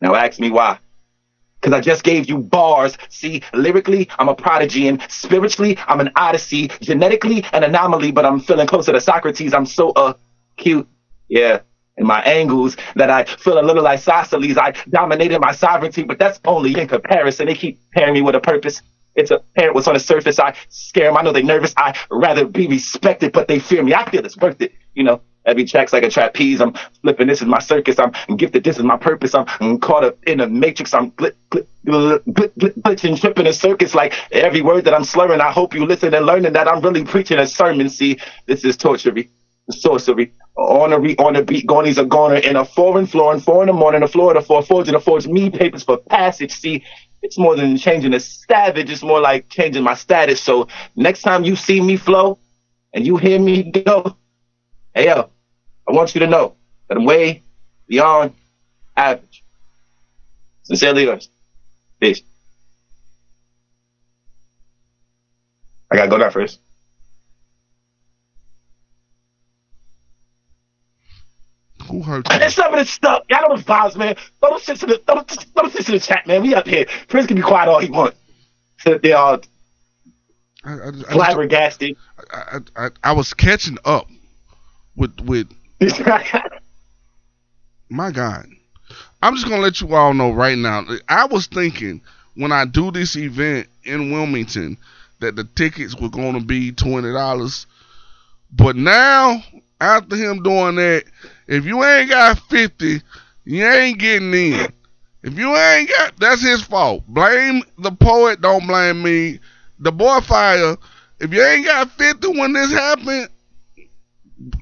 Now 0.00 0.14
ask 0.14 0.40
me 0.40 0.50
why. 0.50 0.78
Cause 1.62 1.72
I 1.72 1.80
just 1.80 2.02
gave 2.04 2.28
you 2.28 2.38
bars. 2.38 2.98
See, 3.08 3.42
lyrically, 3.54 4.08
I'm 4.18 4.28
a 4.28 4.34
prodigy, 4.34 4.88
and 4.88 5.00
spiritually, 5.08 5.78
I'm 5.86 6.00
an 6.00 6.10
odyssey. 6.16 6.68
Genetically, 6.80 7.44
an 7.52 7.62
anomaly, 7.64 8.10
but 8.12 8.24
I'm 8.26 8.40
feeling 8.40 8.66
closer 8.66 8.92
to 8.92 9.00
Socrates. 9.00 9.54
I'm 9.54 9.66
so 9.66 9.90
uh 9.90 10.14
cute. 10.56 10.88
Yeah. 11.28 11.60
In 11.98 12.06
my 12.06 12.22
angles 12.22 12.76
that 12.96 13.10
I 13.10 13.24
feel 13.24 13.60
a 13.60 13.62
little 13.62 13.86
isosceles. 13.86 14.56
I 14.56 14.72
dominated 14.88 15.40
my 15.40 15.52
sovereignty, 15.52 16.02
but 16.04 16.18
that's 16.18 16.40
only 16.46 16.78
in 16.78 16.88
comparison. 16.88 17.46
They 17.46 17.54
keep 17.54 17.78
pairing 17.92 18.14
me 18.14 18.22
with 18.22 18.34
a 18.34 18.40
purpose. 18.40 18.82
It's 19.14 19.30
apparent 19.30 19.74
what's 19.74 19.86
on 19.88 19.94
the 19.94 20.00
surface. 20.00 20.38
I 20.40 20.54
scare 20.70 21.08
them. 21.08 21.18
I 21.18 21.22
know 21.22 21.32
they're 21.32 21.42
nervous. 21.42 21.74
I 21.76 21.94
rather 22.10 22.46
be 22.46 22.66
respected, 22.66 23.32
but 23.32 23.46
they 23.46 23.58
fear 23.58 23.82
me. 23.82 23.94
I 23.94 24.10
feel 24.10 24.24
it's 24.24 24.38
worth 24.38 24.60
it. 24.62 24.72
You 24.94 25.04
know, 25.04 25.20
every 25.44 25.64
track's 25.64 25.92
like 25.92 26.02
a 26.02 26.10
trapeze. 26.10 26.60
I'm 26.60 26.74
flipping. 27.02 27.28
This 27.28 27.40
is 27.42 27.48
my 27.48 27.58
circus. 27.58 27.98
I'm 27.98 28.12
gifted. 28.36 28.64
This 28.64 28.78
is 28.78 28.84
my 28.84 28.96
purpose. 28.96 29.34
I'm, 29.34 29.78
caught 29.78 30.04
up 30.04 30.18
in 30.24 30.40
a 30.40 30.46
matrix. 30.46 30.94
I'm 30.94 31.10
glit, 31.12 31.34
glit, 31.50 31.66
glit, 31.86 32.20
glit, 32.24 32.52
glit, 32.58 32.74
glitching, 32.82 33.20
tripping 33.20 33.46
a 33.46 33.52
circus. 33.52 33.94
Like 33.94 34.14
every 34.32 34.62
word 34.62 34.84
that 34.84 34.94
I'm 34.94 35.04
slurring, 35.04 35.40
I 35.40 35.50
hope 35.50 35.74
you 35.74 35.84
listen 35.86 36.14
and 36.14 36.26
learning 36.26 36.52
that 36.52 36.68
I'm 36.68 36.80
really 36.80 37.04
preaching 37.04 37.38
a 37.38 37.46
sermon. 37.46 37.88
See, 37.88 38.18
this 38.46 38.64
is 38.64 38.76
tortury, 38.76 39.28
sorcery. 39.70 40.32
Ornery 40.54 41.16
on 41.18 41.32
the 41.32 41.42
beat, 41.42 41.66
gonies 41.66 41.96
a 41.96 42.04
goner 42.04 42.36
in 42.36 42.56
a 42.56 42.64
foreign 42.64 43.06
floor 43.06 43.32
and 43.32 43.42
four 43.42 43.62
in 43.62 43.68
the 43.68 43.72
morning, 43.72 44.02
of 44.02 44.12
the 44.12 44.44
four, 44.46 44.62
forging 44.62 44.92
the 44.92 45.00
forge 45.00 45.26
me 45.26 45.48
papers 45.48 45.82
for 45.82 45.96
passage. 45.96 46.52
See, 46.52 46.84
it's 47.22 47.38
more 47.38 47.56
than 47.56 47.78
changing 47.78 48.12
a 48.12 48.20
savage, 48.20 48.90
it's 48.90 49.02
more 49.02 49.20
like 49.20 49.48
changing 49.48 49.82
my 49.82 49.94
status. 49.94 50.42
So 50.42 50.68
next 50.94 51.22
time 51.22 51.44
you 51.44 51.56
see 51.56 51.80
me 51.80 51.96
flow 51.96 52.38
and 52.92 53.06
you 53.06 53.16
hear 53.16 53.38
me 53.38 53.70
go, 53.70 54.16
hey 54.94 55.06
yo, 55.06 55.30
I 55.88 55.92
want 55.92 56.14
you 56.14 56.20
to 56.20 56.26
know 56.26 56.56
that 56.88 56.96
I'm 56.96 57.04
way 57.04 57.42
beyond 57.88 58.34
average. 58.96 59.44
Sincerely 60.62 61.04
yours. 61.04 61.28
Peace. 62.00 62.22
I 65.90 65.96
gotta 65.96 66.10
go 66.10 66.16
now 66.16 66.30
first. 66.30 66.60
Who 71.90 72.00
hurt 72.00 72.26
you? 72.32 72.50
some 72.50 72.72
of 72.72 72.78
this 72.78 72.90
stuff, 72.90 73.24
y'all 73.28 73.48
know 73.48 73.56
the 73.56 73.62
vibes, 73.62 73.96
man. 73.96 74.16
Throw 74.40 74.50
them 74.50 74.58
shits 74.60 74.82
in 74.82 74.88
the, 74.88 74.98
throw 74.98 75.16
them, 75.16 75.24
throw 75.26 75.68
them 75.68 75.70
shits 75.70 75.88
in 75.88 75.94
the 75.94 76.00
chat, 76.00 76.26
man. 76.26 76.42
We 76.42 76.54
up 76.54 76.66
here. 76.66 76.86
Prince 77.08 77.26
can 77.26 77.36
be 77.36 77.42
quiet 77.42 77.68
all 77.68 77.80
he 77.80 77.90
wants. 77.90 78.16
So 78.78 78.98
they 78.98 79.12
all 79.12 79.40
I, 80.64 80.72
I, 80.72 80.88
I, 80.88 81.12
flabbergasted. 81.12 81.96
I, 82.32 82.60
I, 82.76 82.90
I 83.04 83.12
was 83.12 83.34
catching 83.34 83.78
up 83.84 84.08
with 84.96 85.20
with 85.20 85.52
my 87.88 88.10
God. 88.10 88.46
I'm 89.22 89.34
just 89.34 89.48
gonna 89.48 89.62
let 89.62 89.80
you 89.80 89.94
all 89.94 90.14
know 90.14 90.30
right 90.30 90.58
now. 90.58 90.84
I 91.08 91.26
was 91.26 91.46
thinking 91.46 92.00
when 92.34 92.52
I 92.52 92.64
do 92.64 92.90
this 92.90 93.16
event 93.16 93.68
in 93.84 94.12
Wilmington 94.12 94.76
that 95.20 95.36
the 95.36 95.44
tickets 95.44 95.96
were 95.96 96.08
gonna 96.08 96.40
be 96.40 96.72
twenty 96.72 97.12
dollars, 97.12 97.66
but 98.52 98.76
now 98.76 99.42
after 99.80 100.16
him 100.16 100.42
doing 100.42 100.76
that, 100.76 101.04
if 101.48 101.64
you 101.64 101.82
ain't 101.84 102.10
got 102.10 102.38
fifty, 102.48 103.00
you 103.44 103.64
ain't 103.64 103.98
getting 103.98 104.34
in. 104.34 104.72
If 105.22 105.38
you 105.38 105.56
ain't 105.56 105.88
got, 105.88 106.16
that's 106.18 106.42
his 106.42 106.62
fault. 106.62 107.04
Blame 107.08 107.62
the 107.78 107.92
poet. 107.92 108.40
Don't 108.40 108.66
blame 108.66 109.02
me. 109.02 109.38
The 109.78 109.92
boy 109.92 110.20
fire. 110.20 110.76
If 111.20 111.32
you 111.32 111.42
ain't 111.42 111.64
got 111.64 111.90
fifty 111.92 112.28
when 112.28 112.52
this 112.52 112.72
happened, 112.72 113.28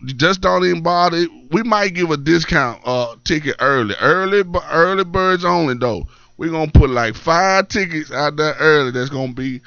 just 0.07 0.40
don't 0.40 0.64
even 0.64 0.83
bother. 0.83 1.27
We 1.51 1.62
might 1.62 1.95
give 1.95 2.11
a 2.11 2.16
discount 2.16 2.83
uh 2.85 3.16
ticket 3.25 3.57
early, 3.61 3.95
early, 4.01 4.43
early 4.71 5.05
birds 5.05 5.45
only 5.45 5.75
though. 5.75 6.07
We're 6.37 6.51
gonna 6.51 6.71
put 6.71 6.90
like 6.90 7.14
five 7.14 7.69
tickets 7.69 8.11
out 8.11 8.37
there 8.37 8.55
early. 8.59 8.90
That's 8.90 9.11
gonna 9.11 9.33
be 9.33 9.61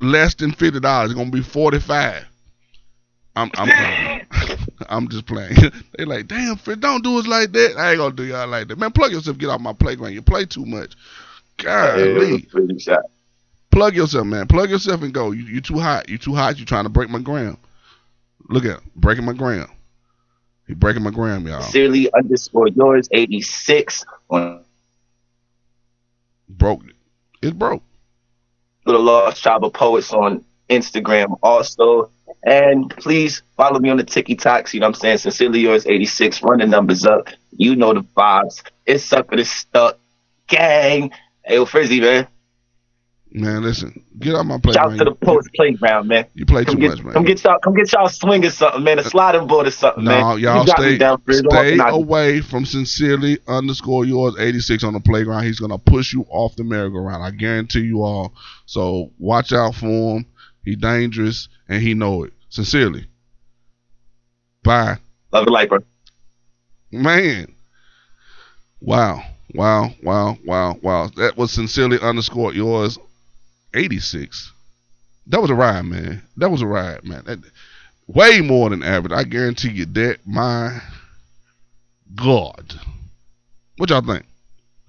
less 0.00 0.34
than 0.34 0.52
fifty 0.52 0.80
dollars. 0.80 1.10
It's 1.10 1.18
gonna 1.18 1.30
be 1.30 1.42
forty 1.42 1.80
five. 1.80 2.24
I'm 3.36 3.50
I'm. 3.54 4.26
I'm 4.88 5.08
just 5.08 5.26
playing. 5.26 5.54
they 5.98 6.04
like, 6.04 6.26
damn, 6.26 6.56
don't 6.56 7.04
do 7.04 7.18
us 7.18 7.26
like 7.26 7.52
that. 7.52 7.76
I 7.78 7.90
ain't 7.90 7.98
gonna 7.98 8.14
do 8.14 8.24
y'all 8.24 8.48
like 8.48 8.68
that. 8.68 8.78
Man, 8.78 8.90
plug 8.90 9.12
yourself, 9.12 9.38
get 9.38 9.50
off 9.50 9.60
my 9.60 9.72
playground. 9.72 10.14
You 10.14 10.22
play 10.22 10.46
too 10.46 10.64
much. 10.66 10.94
Golly. 11.58 12.48
Shot. 12.78 13.02
Plug 13.70 13.94
yourself, 13.94 14.26
man. 14.26 14.46
Plug 14.48 14.70
yourself 14.70 15.02
and 15.02 15.14
go. 15.14 15.30
You 15.30 15.44
you 15.44 15.60
too 15.60 15.78
hot. 15.78 16.08
You 16.08 16.18
too 16.18 16.34
hot. 16.34 16.58
You 16.58 16.64
trying 16.64 16.84
to 16.84 16.90
break 16.90 17.10
my 17.10 17.20
gram. 17.20 17.56
Look 18.50 18.64
at 18.64 18.80
him, 18.80 18.90
breaking 18.96 19.24
my 19.24 19.32
gram. 19.32 19.70
He 20.66 20.74
breaking 20.74 21.04
my 21.04 21.10
gram, 21.10 21.46
y'all. 21.46 21.62
Sincerely 21.62 22.12
underscore 22.12 22.68
yours 22.68 23.08
86 23.12 24.04
on 24.28 24.64
Broke 26.48 26.84
it. 26.84 26.96
It's 27.42 27.52
broke. 27.52 27.82
Little 28.84 29.02
Lost 29.02 29.42
Tribe 29.42 29.64
of 29.64 29.72
Poets 29.72 30.12
on 30.12 30.44
Instagram 30.68 31.38
also. 31.42 32.10
And 32.42 32.90
please 32.90 33.42
follow 33.56 33.78
me 33.78 33.88
on 33.88 33.98
the 33.98 34.04
TikToks. 34.04 34.74
You 34.74 34.80
know 34.80 34.88
what 34.88 34.96
I'm 34.96 35.00
saying? 35.00 35.18
Sincerely 35.18 35.60
yours 35.60 35.86
86. 35.86 36.42
Run 36.42 36.58
the 36.58 36.66
numbers 36.66 37.06
up. 37.06 37.28
You 37.56 37.76
know 37.76 37.94
the 37.94 38.00
vibes. 38.00 38.62
It's 38.84 39.04
sucker 39.04 39.36
it's 39.36 39.50
stuck. 39.50 39.98
Gang. 40.48 41.12
Hey, 41.44 41.54
yo, 41.54 41.66
Frizzy, 41.66 42.00
man. 42.00 42.26
Man, 43.32 43.62
listen. 43.62 44.04
Get 44.18 44.34
out 44.34 44.44
my 44.44 44.54
Shout 44.54 44.62
playground. 44.62 44.92
out 44.92 44.98
to 44.98 45.04
the 45.04 45.14
Poets 45.14 45.48
Playground, 45.54 46.08
man. 46.08 46.26
You 46.34 46.44
play 46.44 46.64
too 46.64 46.76
get, 46.76 46.90
much, 46.90 47.02
man. 47.04 47.12
come 47.14 47.24
get 47.24 47.44
y'all, 47.44 47.58
come 47.60 47.74
get 47.74 47.92
y'all 47.92 48.08
swinging 48.08 48.50
something, 48.50 48.82
man. 48.82 48.98
A 48.98 49.02
uh, 49.02 49.04
sliding 49.04 49.46
board 49.46 49.68
or 49.68 49.70
something, 49.70 50.02
man. 50.02 50.20
No, 50.20 50.36
y'all 50.36 50.64
got 50.64 50.80
me 50.80 50.96
stay 50.96 51.44
stay 51.46 51.78
away 51.78 52.40
from 52.40 52.64
sincerely 52.66 53.38
underscore 53.46 54.04
yours 54.04 54.34
86 54.36 54.82
on 54.82 54.94
the 54.94 55.00
playground. 55.00 55.44
He's 55.44 55.60
gonna 55.60 55.78
push 55.78 56.12
you 56.12 56.26
off 56.28 56.56
the 56.56 56.64
merry-go-round. 56.64 57.22
I 57.22 57.30
guarantee 57.30 57.82
you 57.82 58.02
all. 58.02 58.34
So 58.66 59.12
watch 59.18 59.52
out 59.52 59.76
for 59.76 60.16
him. 60.16 60.26
He 60.64 60.74
dangerous 60.74 61.48
and 61.68 61.80
he 61.80 61.94
know 61.94 62.24
it. 62.24 62.32
Sincerely. 62.48 63.06
Bye. 64.64 64.98
Love 65.32 65.44
and 65.44 65.52
light, 65.52 65.68
bro. 65.68 65.78
Man. 66.90 67.54
Wow. 68.80 69.22
Wow. 69.54 69.92
Wow. 70.02 70.36
Wow. 70.44 70.78
Wow. 70.82 71.10
That 71.16 71.36
was 71.36 71.52
sincerely 71.52 72.00
underscore 72.00 72.52
yours 72.52 72.98
86. 73.74 74.52
That 75.26 75.40
was 75.40 75.50
a 75.50 75.54
ride, 75.54 75.84
man. 75.84 76.22
That 76.36 76.50
was 76.50 76.62
a 76.62 76.66
ride, 76.66 77.04
man. 77.04 77.22
That, 77.26 77.38
way 78.06 78.40
more 78.40 78.70
than 78.70 78.82
average. 78.82 79.12
I 79.12 79.24
guarantee 79.24 79.70
you 79.70 79.86
that. 79.86 80.18
My 80.26 80.80
God. 82.14 82.74
What 83.76 83.90
y'all 83.90 84.02
think? 84.02 84.26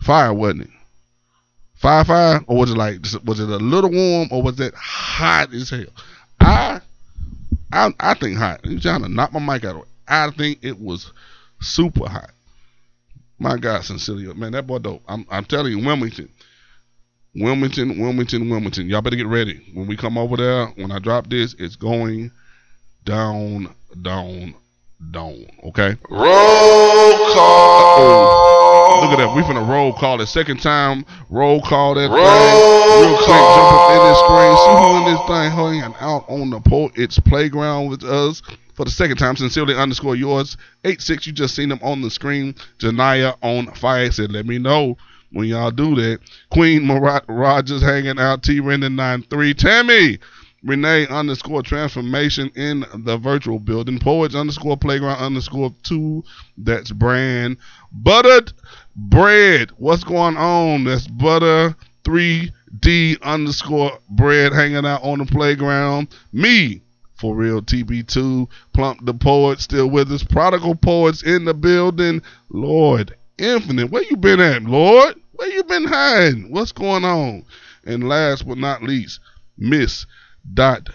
Fire, 0.01 0.33
wasn't 0.33 0.61
it? 0.63 0.69
Fire, 1.75 2.03
fire? 2.03 2.41
Or 2.47 2.57
was 2.57 2.71
it 2.71 2.77
like, 2.77 3.01
was 3.25 3.39
it 3.39 3.49
a 3.49 3.57
little 3.57 3.91
warm 3.91 4.29
or 4.31 4.41
was 4.41 4.59
it 4.59 4.73
hot 4.73 5.53
as 5.53 5.69
hell? 5.69 5.85
I 6.39 6.81
I, 7.71 7.93
I 7.99 8.13
think 8.15 8.37
hot. 8.37 8.65
You 8.65 8.79
trying 8.79 9.03
to 9.03 9.09
knock 9.09 9.33
my 9.33 9.39
mic 9.39 9.63
out. 9.63 9.87
I 10.07 10.29
think 10.31 10.59
it 10.61 10.79
was 10.79 11.11
super 11.61 12.07
hot. 12.09 12.31
My 13.39 13.57
God, 13.57 13.83
sincerely, 13.83 14.31
man, 14.33 14.51
that 14.51 14.67
boy 14.67 14.79
dope. 14.79 15.01
I'm, 15.07 15.25
I'm 15.31 15.45
telling 15.45 15.71
you, 15.71 15.83
Wilmington, 15.83 16.29
Wilmington, 17.35 17.97
Wilmington, 17.99 18.49
Wilmington. 18.49 18.89
Y'all 18.89 19.01
better 19.01 19.15
get 19.15 19.27
ready. 19.27 19.61
When 19.73 19.87
we 19.87 19.95
come 19.95 20.17
over 20.17 20.35
there, 20.35 20.67
when 20.75 20.91
I 20.91 20.99
drop 20.99 21.27
this, 21.27 21.55
it's 21.57 21.77
going 21.77 22.31
down, 23.05 23.73
down, 24.01 24.55
down. 25.11 25.45
Okay. 25.63 25.95
Roll 26.09 27.33
call. 27.33 29.01
Look 29.01 29.11
at 29.11 29.17
that. 29.17 29.33
We 29.33 29.41
finna 29.43 29.67
roll 29.67 29.93
call 29.93 30.19
it. 30.19 30.27
Second 30.27 30.61
time 30.61 31.05
roll 31.29 31.61
call 31.61 31.95
that 31.95 32.09
Roll 32.09 32.17
thing. 32.19 33.01
Real 33.01 33.15
quick, 33.15 33.27
jump 33.27 33.73
up 33.73 33.91
in 33.91 34.01
this 34.09 34.19
screen. 34.19 34.57
See 34.57 34.75
who 34.77 34.97
in 34.97 35.05
this 35.13 35.21
thing 35.27 35.51
hanging 35.51 35.95
out 36.01 36.25
on 36.27 36.49
the 36.49 36.59
pole. 36.59 36.91
It's 36.95 37.17
playground 37.17 37.89
with 37.89 38.03
us 38.03 38.41
for 38.75 38.83
the 38.83 38.91
second 38.91 39.17
time. 39.17 39.37
Sincerely 39.37 39.75
underscore 39.75 40.17
yours. 40.17 40.57
Eight 40.83 41.01
six. 41.01 41.25
You 41.25 41.31
just 41.31 41.55
seen 41.55 41.69
them 41.69 41.79
on 41.81 42.01
the 42.01 42.11
screen. 42.11 42.55
Janaya 42.77 43.37
on 43.41 43.67
fire 43.73 44.11
said, 44.11 44.33
"Let 44.33 44.45
me 44.45 44.57
know 44.59 44.97
when 45.31 45.47
y'all 45.47 45.71
do 45.71 45.95
that." 45.95 46.19
Queen 46.49 46.85
Marat 46.85 47.23
Rogers 47.27 47.81
hanging 47.81 48.19
out. 48.19 48.43
T 48.43 48.59
Rendon 48.59 48.95
nine 48.95 49.23
three. 49.23 49.53
Tammy. 49.53 50.19
Renee 50.63 51.07
underscore 51.07 51.63
transformation 51.63 52.51
in 52.55 52.85
the 52.93 53.17
virtual 53.17 53.57
building. 53.57 53.97
Poets 53.97 54.35
underscore 54.35 54.77
playground 54.77 55.17
underscore 55.17 55.73
two. 55.81 56.23
That's 56.55 56.91
brand. 56.91 57.57
Buttered 57.91 58.53
bread. 58.95 59.71
What's 59.77 60.03
going 60.03 60.37
on? 60.37 60.83
That's 60.83 61.07
butter 61.07 61.75
3D 62.03 63.21
underscore 63.21 63.97
bread 64.09 64.53
hanging 64.53 64.85
out 64.85 65.03
on 65.03 65.19
the 65.19 65.25
playground. 65.25 66.09
Me. 66.31 66.81
For 67.15 67.35
real, 67.35 67.61
TB2, 67.61 68.47
Plump 68.73 69.05
the 69.05 69.13
Poet 69.13 69.59
still 69.59 69.87
with 69.91 70.11
us. 70.11 70.23
Prodigal 70.23 70.73
Poets 70.73 71.21
in 71.21 71.45
the 71.45 71.53
building. 71.53 72.23
Lord, 72.49 73.15
Infinite, 73.41 73.89
where 73.89 74.03
you 74.03 74.17
been 74.17 74.39
at, 74.39 74.61
Lord? 74.63 75.15
Where 75.31 75.49
you 75.49 75.63
been 75.63 75.85
hiding? 75.85 76.51
What's 76.51 76.71
going 76.71 77.03
on? 77.03 77.43
And 77.83 78.07
last 78.07 78.47
but 78.47 78.59
not 78.59 78.83
least, 78.83 79.19
Miss 79.57 80.05
Dot 80.53 80.89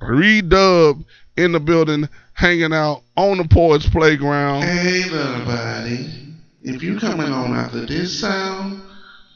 Redub 0.00 1.04
in 1.36 1.52
the 1.52 1.60
building, 1.60 2.08
hanging 2.32 2.72
out 2.72 3.02
on 3.16 3.38
the 3.38 3.44
porch 3.44 3.88
Playground. 3.92 4.62
Hey, 4.62 5.04
little 5.08 5.44
buddy. 5.44 6.34
If 6.62 6.82
you 6.82 6.98
coming 6.98 7.32
on 7.32 7.54
after 7.54 7.86
this 7.86 8.18
sound, 8.18 8.82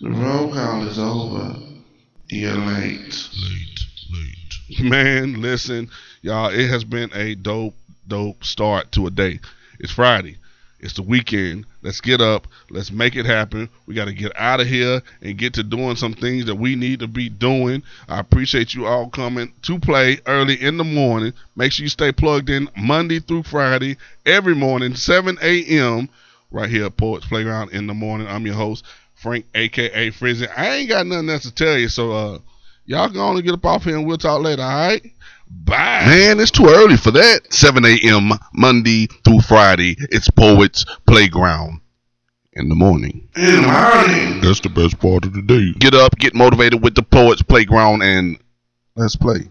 the 0.01 0.11
roll 0.11 0.53
call 0.53 0.87
is 0.89 0.99
over. 0.99 1.57
You're 2.29 2.57
late. 2.57 3.29
Late, 3.43 3.81
late. 4.13 4.81
Man, 4.81 5.41
listen, 5.41 5.89
y'all, 6.23 6.51
it 6.51 6.69
has 6.69 6.83
been 6.83 7.11
a 7.15 7.37
dope, 7.37 7.77
dope 8.09 8.43
start 8.43 8.91
to 8.93 9.07
a 9.07 9.11
day. 9.11 9.39
It's 9.79 9.93
Friday. 9.93 10.39
It's 10.81 10.93
the 10.95 11.03
weekend. 11.03 11.65
Let's 11.83 12.01
get 12.01 12.21
up. 12.21 12.47
Let's 12.71 12.91
make 12.91 13.17
it 13.17 13.25
happen. 13.25 13.69
We 13.87 13.95
got 13.95 14.07
to 14.07 14.13
get 14.13 14.33
out 14.37 14.61
of 14.61 14.67
here 14.67 15.03
and 15.23 15.39
get 15.39 15.55
to 15.55 15.63
doing 15.63 15.97
some 15.97 16.13
things 16.13 16.47
that 16.47 16.57
we 16.57 16.77
need 16.77 17.01
to 17.01 17.09
be 17.09 17.29
doing. 17.29 17.83
I 18.09 18.21
appreciate 18.21 18.75
you 18.75 18.87
all 18.87 19.09
coming 19.09 19.53
to 19.63 19.79
play 19.79 20.19
early 20.27 20.61
in 20.61 20.77
the 20.77 20.85
morning. 20.85 21.33
Make 21.57 21.73
sure 21.73 21.85
you 21.85 21.89
stay 21.89 22.13
plugged 22.13 22.51
in 22.51 22.69
Monday 22.77 23.21
through 23.21 23.45
Friday, 23.45 23.97
every 24.27 24.55
morning, 24.55 24.95
7 24.95 25.39
a.m., 25.41 26.09
right 26.51 26.69
here 26.69 26.87
at 26.87 26.97
Poets 26.97 27.27
Playground 27.27 27.71
in 27.73 27.87
the 27.87 27.95
morning. 27.95 28.27
I'm 28.29 28.47
your 28.47 28.55
host, 28.55 28.85
Frank, 29.15 29.47
a.k.a. 29.55 30.11
Frizzy. 30.11 30.47
I 30.47 30.77
ain't 30.77 30.89
got 30.89 31.07
nothing 31.07 31.31
else 31.31 31.43
to 31.43 31.55
tell 31.55 31.79
you, 31.79 31.89
so 31.89 32.13
uh, 32.13 32.39
y'all 32.85 33.09
can 33.09 33.19
only 33.19 33.43
get 33.43 33.55
up 33.55 33.65
off 33.65 33.85
here 33.85 33.97
and 33.97 34.07
we'll 34.07 34.19
talk 34.19 34.43
later, 34.43 34.63
all 34.63 34.69
right? 34.69 35.05
Bye. 35.49 36.05
Man, 36.07 36.41
it's 36.41 36.51
too 36.51 36.67
early 36.67 36.97
for 36.97 37.11
that. 37.13 37.53
7 37.53 37.85
a.m. 37.85 38.33
Monday 38.53 39.07
through 39.25 39.41
Friday. 39.41 39.97
It's 40.11 40.31
Poets 40.31 40.85
Playground 41.07 41.81
in 42.53 42.69
the 42.69 42.75
morning. 42.75 43.29
In 43.37 43.63
the 43.63 43.69
morning. 43.69 44.41
That's 44.41 44.61
the 44.61 44.69
best 44.69 44.99
part 44.99 45.25
of 45.25 45.35
the 45.35 45.43
day. 45.43 45.73
Get 45.79 45.95
up, 45.95 46.17
get 46.19 46.35
motivated 46.35 46.83
with 46.83 46.95
the 46.95 47.03
Poets 47.03 47.43
Playground, 47.43 48.03
and 48.03 48.39
let's 48.97 49.17
play. 49.17 49.51